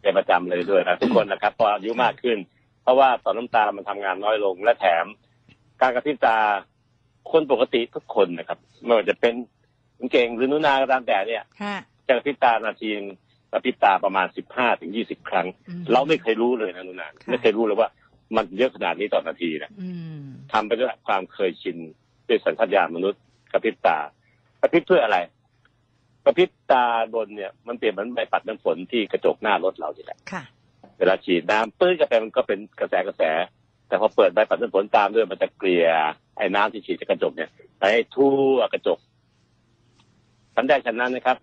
[0.00, 2.38] เป็นประจำเลยด้วยนะทุกคนนะครับพออายุมากขึ้น
[2.82, 5.04] เพราะว่าต่อมน้ำตามันทำงานน้อยลงและแถม
[5.80, 6.38] การกระพริบตา
[7.32, 9.34] คนปกติทุกคนนะครับไม่ว่าจะเป็น
[10.12, 13.06] เก่งหรือนุนาก็ตามแต่เนี่ยค่ะจะกระพริบตานาทีนึง
[13.52, 17.88] กระพริบตาประมาณสิบห้าถึงยี่สิบครั้งอืมเราไม่เคยรู้เลยนะนุนาค่ะไม่เคยรู้เลยว่า
[18.36, 19.90] มันเยอะขนาดนี้ต่อนาทีนะอื
[20.22, 21.76] มทำไปด้วยความเคยชิน
[22.28, 23.20] ด้วยสัญชาตญาณมนุษย์
[23.52, 23.98] กระพริบตา
[24.60, 25.18] กระพริบเพื่ออะไร
[26.24, 30.42] กระพริบตาบนเนี่ยมันเปรียบเหมือนใบปัดน้ำฝนที่กระจกหน้ารถเรานี่แหละค่ะ
[30.98, 33.22] เวลาฉีดน้ำปื้ดกาแฟมันก็เป็นกระแสกระแส
[33.88, 35.86] แต่พอเปิดใบปัดน้ำฝนตามด้วยมันจะเกลี่ย
[36.36, 38.98] ไอ้น้ำที่ฉีดจากกระจกเนี่ยไปให้ทั่วกระจก
[40.54, 41.36] ทันได้ฉะนั้นนะครับ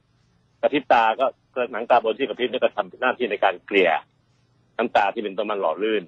[0.62, 3.90] กระพริบตาก็ก็หนังตาบนที่กระพริบนี่ก็ทำหน้าที่ในการเกลี่ย
[4.78, 6.04] น้ำตาที่เป็นตัวมันหล่อลื่น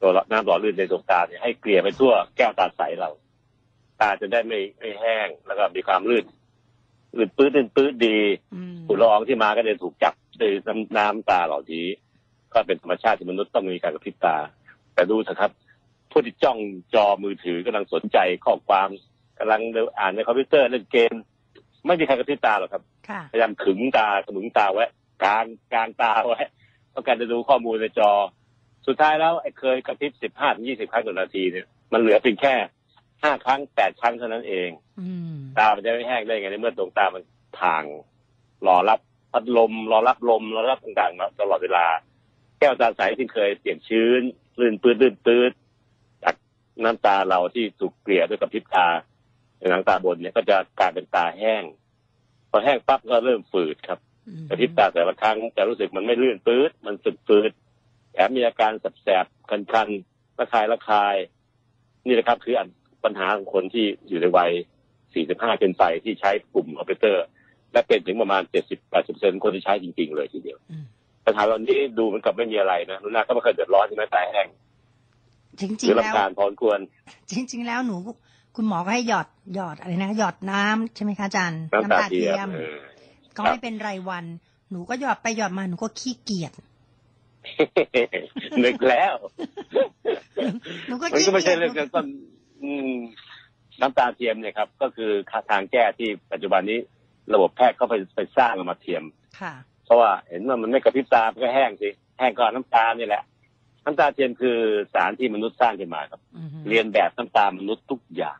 [0.00, 3.10] ตัวน้ำหล่อลื่นในดวงตาเนี่ยให้เกลี่ยไปทั่วแก้วตาใสเรา
[4.00, 6.24] ตาจะได้ไม่ไม่แห้งแล้วก็มีความลื่น
[7.16, 8.18] ลื่นปื้ดลื่นปื้ดดี
[8.54, 11.86] อืมฝุ่นละอองที่มาก็จะถูกจับด้วยน้ำน้ำตาเหล่านี้
[12.52, 14.36] ก็เป็นธรรมชาติที่มนุษย์ต้องมีการกระพริบตา
[14.94, 15.50] แต่ดูเถอะครับ
[16.10, 16.58] ผู้ที่จ้อง
[16.94, 18.88] จอมือถือกำลังสนใจข้อความ
[19.38, 19.60] กำลัง
[19.98, 21.14] อ่านในคอมพิวเตอร์เล่นเกม
[21.86, 24.86] ไม่มีใครกระพริบตาหรอกครับค่ะพยายามขึงตาขมึงตาไว้
[25.22, 26.40] กลางกลางตาไว้
[26.94, 28.10] ต้องการจะดูข้อมูลในจอ
[28.86, 32.54] สุดท้ายแล้วไอ้เคยกระพริบสิบห้าถึงยี่สิบครั้งต่อนาทีเนี่ยมันเหลือเพียงแค่
[33.22, 37.22] ห้าครั้งแปดครั้งเท่านั้นเองอืมตามันจะไม่แห้งได้ไงในเมื่อดวงตามัน
[37.62, 37.82] ทาง
[38.66, 39.00] รอรับ
[39.32, 41.86] พัดลมรอรับลมรอรับต่างๆมาตลอดเวลา
[42.58, 44.22] แก้วตาใสที่เคยเปียกชื้น
[44.60, 45.52] ลื่นปื้ดลื่นปื้ด
[46.78, 48.86] จากน้ำตาเราที่ถูกเกลี่ยด้วยกับพริบตา
[49.58, 51.62] ในหนังตาบนเนี่ยก็จะกลายเป็นตาแห้ง
[52.50, 57.50] พอแห้งปั๊บก็เริ่มฝืดครับอืมกระพริบตาแต่ละครั้งจะรู้สึกมันไม่ลื่นปื๊ดมันสึกฟืด
[58.12, 58.72] แถมมีอาการ
[59.02, 61.16] แสบๆคันๆระคายระคาย
[62.06, 62.68] นี่แหละครับ คืออัน
[63.04, 64.52] ปัญหาของคนที่อยู่ในวัย
[65.06, 67.24] 45ขึ้นไปที่ใช้กลุ่มคอมพิวเตอร์
[67.72, 68.42] และเป็นถึงประมาณ
[68.92, 70.84] 70-80%คนที่ใช้จริง ๆ เลยทีเดียวอืม
[71.26, 74.46] ปัญหาเหล่านี้ดูเหมันกับไม่มีอะไรนะนุนาก็ไม่เคยเดือดร้อนใช่ไหมตายแห้ง
[75.60, 76.78] จริงหรือๆแล้วลำการพอสมควร
[77.30, 77.96] จริง ๆ แล้วหนู
[78.56, 82.78] คุณหมอก็ให้หยอดหยอดอะไรนะหยอดน้ำใช่ไหมคะอาจารย์น้ำตาเทียมเออ
[83.36, 84.24] ก็ให้เป็นรายวัน
[84.70, 86.52] หนูก็หยอดไปหยอดมาหนูก็ขี้เกียจ
[88.64, 89.14] นึกแล้ว
[90.86, 92.06] หนูก็มันก็ไม่ใช่เรื่องขี้การต้น
[92.62, 92.94] อืม
[93.80, 95.10] น้ำตาเทียมเนี่ยครับ ก็คือ
[95.50, 96.78] ทางแก้ที่ปัจจุบันนี้
[97.34, 99.02] ระบบแพทย์ก็ไปไปสร้างมาเทียม
[99.40, 99.54] ค่ะ
[99.84, 101.88] เพราะว่าเห็นว่ามันไม่กระพริบตามันก็แห้งสิ
[102.18, 103.22] แห้งก็น้ำตานี่แหละ
[103.84, 104.58] น้ำตาเทียมคือ
[104.94, 108.38] สารที่มนุษย์สร้างขึ้นมาครับอือฮึเรียนแบบน้ำตามนุษย์ทุกอย่าง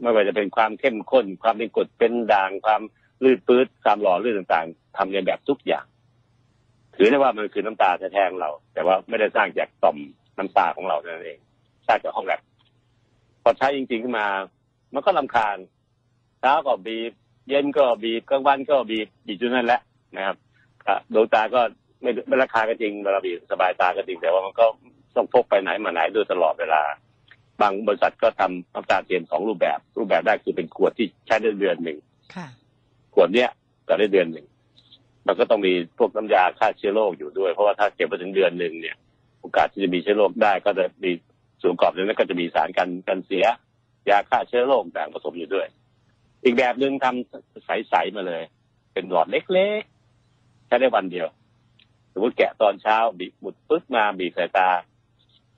[0.00, 2.82] ไม่ว่าจะเป็นความเข้มข้น ความเป็นกรดเป็นด่าง ความ
[3.24, 5.84] ลื่นปื้ดความหล่อลื่นต่างๆทำเรียนแบบทุกอย่าง
[6.96, 9.96] ถือได้ว่ามันคือน้ำตาแท้ๆของเรา แต่ว่าไม่ได้สร้างจากต่อม
[10.38, 11.38] น้ำตาของเรานั่นเอง
[11.86, 12.40] สร้างจากห้องแลบ
[13.42, 14.26] พอใช้จริงๆขึ้นมา
[14.94, 15.56] มันก็ลำคาญ
[16.40, 17.12] เช้าก็บีบ
[17.48, 19.80] เย็นก็บีบกลางวันก็บีบบีบจนนั่นแหละ
[20.16, 20.36] นะครับ
[20.84, 21.60] ก็ดวงตาก็
[22.04, 24.66] ไม่ไม่ราคาก็จริงเวลาบีบสบายตาก็จริงแต่ว่ามันก็
[25.16, 26.82] ต้องพกไปไหนมาไหนโดยตลอดเวลา
[27.60, 31.98] บางบริษัทก็ทำน้ำตาเทียมสองรูปแบบ รูปแบบแรกคือเป็นขวดที่ใช้ได้เดือนหนึ่ง
[32.34, 32.46] ค่ะ
[33.14, 33.50] ขวดเนี้ย
[33.88, 34.46] ก็ได้เดือนหนึ่ง
[35.26, 38.96] มันก็ต้องมีพวกน้ำยาฆ่าเชื้อโรคอยู่ด้วย เพราะว่าถ้าเก็บไปถึงเดือนหนึ่งเนี่ย
[39.40, 41.10] โอกาสที่จะมีเชื้อโรคได้ ก็จะมี
[41.60, 43.44] ส่วนประกอบในนั้นก็จะมีสารกันกันเสีย
[44.10, 45.66] ยาฆ่าเชื้อโรคต่างผสมอยู่ด้วย
[46.44, 48.42] อีกแบบหนึ่งทำใสๆมาเลย
[48.92, 51.26] เป็นหลอดเล็กๆใช้ได้วันเดียว
[52.14, 54.68] สมมติแกะตอนเช้าบีบหมุดปึ๊กมาบีบสายตา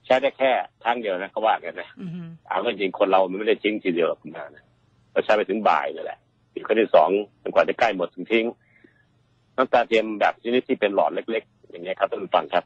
[0.07, 0.51] ใช้ได้แค่
[0.83, 4.65] ครั้งเดียวนะเขาว่ากันนะอือฮึเอาก็จริงคนเรามันไม่ได้ทิ้งทีเดียวหรอกคุณนานะ
[5.13, 6.19] เราใช้ไปถึงบ่ายเลยแหละ
[6.53, 7.09] อีกข้อที่สอง
[7.43, 8.47] จนกว่าจะใกล้หมดถึงทิ้ง
[9.57, 12.65] น้ำตาเทียมแบบชนิดที่เป็นหลอดเล็ก ๆ อย่างเงี้ยครับท่านผู้ฟังครับ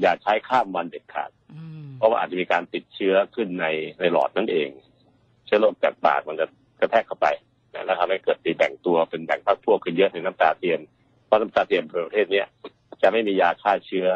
[0.00, 3.66] อย่าใช้ข้ามวันเด็ดขาดอืมเพราะว่าอาจจะมีการติดเชื้อขึ้นใน
[4.00, 4.68] ในหลอดนั่นเอง
[5.46, 6.46] เชื้อโรคจากปากมันจะ
[6.80, 7.26] กระแทกเข้าไป
[7.74, 10.80] นะแล้วทำให้เกิดตีแบ่งตัวเป็นแบ่งพักพวกขึ้นเยอะในน้ำตาเทียม
[11.26, 12.46] เพราะน้ำตาเทียมประเภทเนี้ย
[13.02, 14.06] จะไม่มียาฆ่าเชื้อ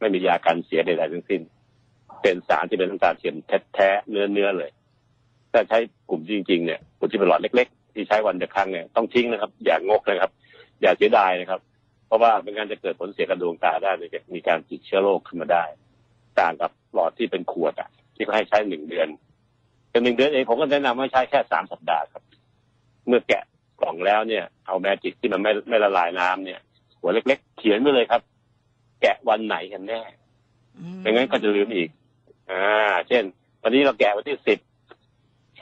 [0.00, 1.42] ไม่มียากันเสียใดๆทั้งสิ้น
[2.22, 3.34] เป็นสารที่เป็นน้ำตาเทียม
[3.74, 4.70] แท้ๆเนื้อเนื้อๆเลย
[5.52, 5.78] ถ้าใช้
[6.10, 10.32] กลุ่มจริงๆเนี่ยกลุ่มที่เป็นหลอดเล็ก ๆ ที่ใช้วันละครั้งเนี่ยต้องทิ้งนะครับ อย่างกนะครับ
[10.82, 11.60] อย่าเสียดายนะครับ
[12.06, 15.64] เพราะว่าเป็นการจะเกิดผลเสียกับดวงตาได้เลยมีการติดเชื้อโรคขึ้นมาได้
[16.40, 19.08] ต่างกับหลอดที่เป็นขวดอะ ที่เขาให้ใช้หนึ่งเดือน
[19.90, 22.22] เป็นหนึ่งเดือนเองผมก็แนะนำให้ใช้แค่สามสัปดาห์ครับ
[23.06, 23.42] เมื่อแกะ
[23.80, 26.60] กล่องแล้วเนี่ย เอาแมจิกที่มันไม่ไม่ละลายน้ำเนี่ย
[27.00, 28.22] หัวเล็ก ๆ เขียนไปเลยครับ
[29.00, 30.00] แกะวันไหนกันแน่
[30.78, 31.88] อืมไม่งั้นก็จะลืมอีก
[32.50, 32.64] อ่า
[33.08, 33.24] เช่น
[33.62, 34.58] วันนี้เราแกะวันที่สิบ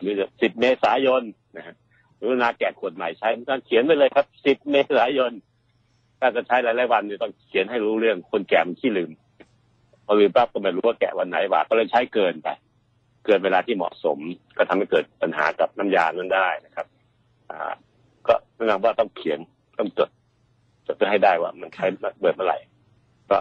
[0.01, 1.23] หรือสิบเมษายน
[1.57, 1.75] นะฮะ
[2.17, 5.33] หรือนาแกะขวดใหม่ใช้ต้องเขียนไปเลยครับสิบเมษายน
[6.21, 9.11] ถ้าจะใช้หลายๆวันเนี่ยต้องเขียนให้รู้เรื่องคนแก่มันขี้ลืม
[10.05, 12.49] พอลืมปั๊บก็ไม่รู้ว่าแกะวันไหนว่าก็เลยใช้เกินไป
[13.25, 14.19] เกินเวลาที่เหมาะสม
[14.57, 16.87] ก็ทำให้เกิดปัญหากับน้ำยานั้นได้นะครับ
[17.51, 17.73] อ่า
[18.27, 19.39] ก็แนะนำว่าต้องเขียน
[19.79, 20.11] ต้องจด
[20.89, 21.87] จดเพื่อให้ได้ว่ามันใช้
[22.21, 22.59] เบิดเมื่อไหร่
[23.31, 23.39] ก็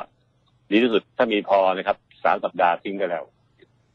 [0.70, 3.24] ดีที่สุดถ้ามีพอนะครับสามสัปดาห์ทิ้งกันแล้ว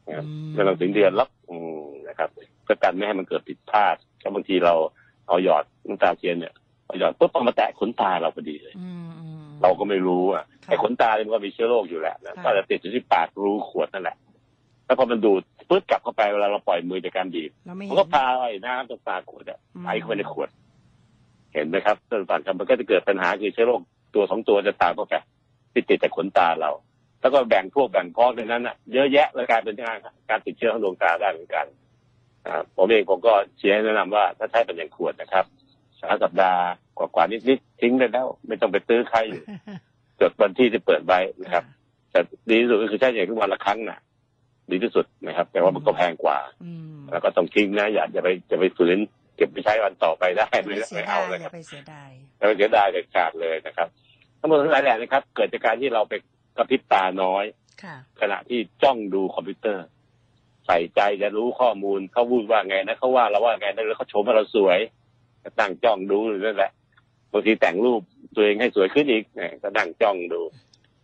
[0.07, 2.29] นะครับไม่ต้องถึงเดือนหรอกอืมนะครับ
[2.63, 4.73] เพื่อกันไม่ให้มันเกิดผิดพลาดก็บางทีเรา
[5.27, 6.53] เอาหยอดน้ำตาเทียนเนี่ย
[6.85, 14.17] เอาหยอดปุ๊บเอามาแตะขนตาเราพอดีเลยอืมอืมเราก็ไม่รู้อะค่ะไอ้ขนตาเนี่ยมันก็มีเชื้อโรคอยู่แหละนะค่ะก็จะติดอยู่ที่ปากรูขวดนั่นแหละ
[14.85, 20.49] แล้วพอมันดูดปึ๊บกลับเข้าไปเวลาเราปล่อยมือจากการบีบเราไม่มันเห็นก็พาไอ้น้ำตรงปากขวดอะอืมไหลเข้าไปในขวด
[21.53, 23.81] เห็นไหมครับท่านผู้ฟังครับมันก็จะเกิดปัญหาคือเชื้อโรค
[24.15, 25.15] ตัวสองตัวจะตามเข้าไป
[25.73, 26.71] ที่ติดจากขนตาเรา
[27.21, 29.97] แล้วก็แบ่งพวกแบ่งพ้องในนั้นอะเยอะแยะเลยกลายเป็นการ
[30.29, 31.65] การติดเชื้อของดวงตาได้เหมือนกัน
[32.45, 35.45] อ่าผมเองผมก็เชียร์ให้แนะนำว่าถ้าใช้เป็นอย่างขวดนะครับ
[36.01, 36.63] สามสัปดาห์
[36.97, 39.43] กว่าๆนิดๆทิ้งได้แล้ว ไม่ต้องไปตื้อใครอยู่
[40.21, 41.63] จดวันที่ที่เปิดไว้นะครับ
[42.11, 43.99] แต่ดีที่สุดก็คือใช้อย่างทุกวันละครั้งน่ะ
[44.71, 48.97] ดีที่สุดนะครับ แต่ว่ามันก็แพงกว่าอืมแล้วก็ต้องทิ้งนะอย่าอย่าไปอย่าไปฝืน
[49.35, 53.87] เก็บไปใช้วันต่อไปได้ไม่ไม่เสีไม่ยเอาดายเลยอครัย่าบไปเสียดายแล้วเสียดายเด็ดขาดเลยนะครับ
[54.39, 56.13] ทั้งหมดทั้งหลายแหล่นะครับ เกิดจากการที่เราไป
[56.57, 57.43] กระพริบตาน้อย
[57.83, 59.85] ค่ะขณะที่จ้องดูคอมพิวเตอร์
[60.67, 64.79] ใส่ใจจะรู้ข้อมูลเขาพูดว่าไงนะเขาว่าเราว่าไงนะแล้วเขาชมว่าเราสวย
[65.43, 66.71] ก็ตั้งจ้องดูอยู่นั่นแหละ
[67.31, 68.01] บางทีแต่งรูป
[68.35, 70.41] ตัวเองให้สวยขึ้นอีกเนี่ยก็นั่งจ้องดู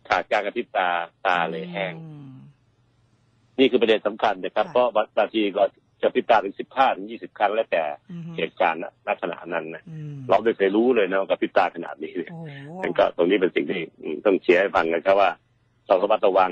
[0.08, 0.88] ขาดการกระพริบตา
[1.26, 2.34] ตาเลยแห้งอืม
[3.58, 4.86] นี่คือประเด็นสำคัญนะครับค่ะเพราะ
[5.18, 5.62] บางทีก็
[6.02, 12.48] จะพริบตาถึงสิบห้าถึงยี่สิบครั้งแล้วแต่อืมเหตุการณ์ลักษณะนั้นนะอืมเราไม่เคยรู้เลยนะว่ากระพริบตาขนาดนี้เลยโอ้โห
[12.82, 15.30] นั่นก็ตรงนี้เป็นสิ่งที่อืมต้องเชียร์ให้ฟังนะครับว่า
[15.88, 16.50] ต้องระมัดระวัง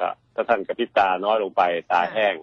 [0.00, 1.62] ก็ถ้าท่านกระพริบตาน้อยลงไป
[1.92, 2.34] ตาแห้ง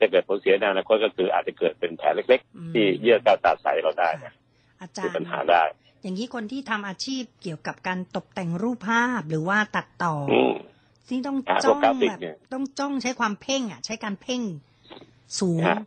[0.00, 4.34] จะเกิดผลเสียในอนาคตก็คืออาจจะเกิดเป็นแผลเล็ก ๆ ที่เยื่อแก้วตาใสเราได้ค่ะนะ
[4.80, 5.62] อาจารคือย์ปัญหาได้
[6.02, 10.52] อย่างนี้คนที่ทำอาชีพเกี่ยวกับการตกแต่งรูปภาพหรือว่าตัดต่อออืม
[11.08, 14.42] ที่ต้องอ่าจ้องพวกกราฟิกแบบเนี่ยต้องจ้องใช้ความเพ่งอะ ใช้การเพ่ง
[15.40, 15.78] สูงฮะ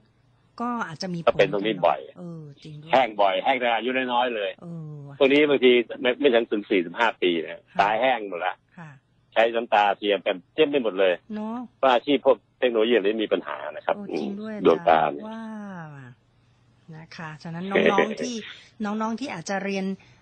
[0.62, 5.72] ก็อาจจะมีผก็ลเป็นตรงนี้บ่อยเออจริงด้วยแห้งบ่อยแห้งในอายุน้อยๆเลยเออว่ะพวกนี้บางที
[6.02, 8.90] ไม่ไม่ถึงถึงสี่สิบห้าปีนะค่ะตาแห้งหมดละค่ะ
[9.34, 15.44] ใช้น้ำตาเทียมกันเต็มไปหมดเลยเนาะว่าอาชีพพวกเทคโนโลยีเหล่านี้มีปัญหานะครับโอ้จริงด้วยดวงตาอาจารย์เนี่ยว่า
[16.96, 18.36] นะคะฉะนั้นน้องๆที่
[18.86, 20.13] น้องๆที่อาจจะเรียนเอ่อ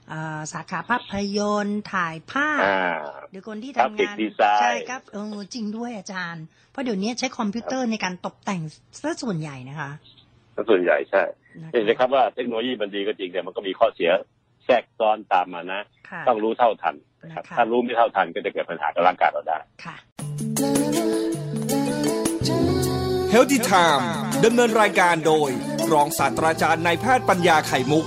[0.54, 2.95] สาขาภาพยนตร์ถ่ายภาพอ่า
[3.32, 8.62] หรือคนที่กราทำฟิกงานดีไซน์ใช่ครับเออจริงด้วยอาจารย์ เพราะเดี๋ยวนี้ใช้คอมพิวเตอร์ในการตกแต่ง
[9.02, 9.91] ซะส่วนใหญ่นะคะ
[10.70, 11.24] ส่วนใหญ่ใช่
[11.62, 14.12] นะเห็นไหมครับว่าเทคโนโลยีมันดีก็จริงแต่มันก็มีข้อเสีย
[14.66, 19.95] แทรกซ้อนตามมานะค่ะต้องรู้เท่าทันนะครับนะคะถ้ารู้ไม่เท่าทันก็จะเกิดปัญหากับร่างกายเราได้ค่ะ
[23.34, 24.04] Healthy Time
[24.45, 25.49] ดำเนินรายการโดย
[25.93, 28.06] รองศาสตราจารย์นายแพทย์ปัญญาไข่มุก